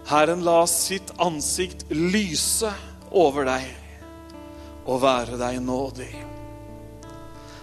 Herren 0.09 0.42
la 0.44 0.64
sitt 0.68 1.14
ansikt 1.22 1.86
lyse 1.92 2.72
over 3.14 3.46
deg 3.46 3.70
og 4.84 5.00
være 5.05 5.38
deg 5.40 5.62
nådig. 5.64 6.11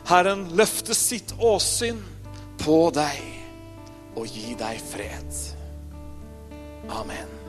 Herren 0.10 0.48
løfte 0.58 0.96
sitt 0.98 1.36
åsyn 1.38 2.00
på 2.62 2.80
deg 2.96 3.20
og 4.16 4.26
gi 4.32 4.56
deg 4.60 4.82
fred. 4.94 5.46
Amen. 6.92 7.41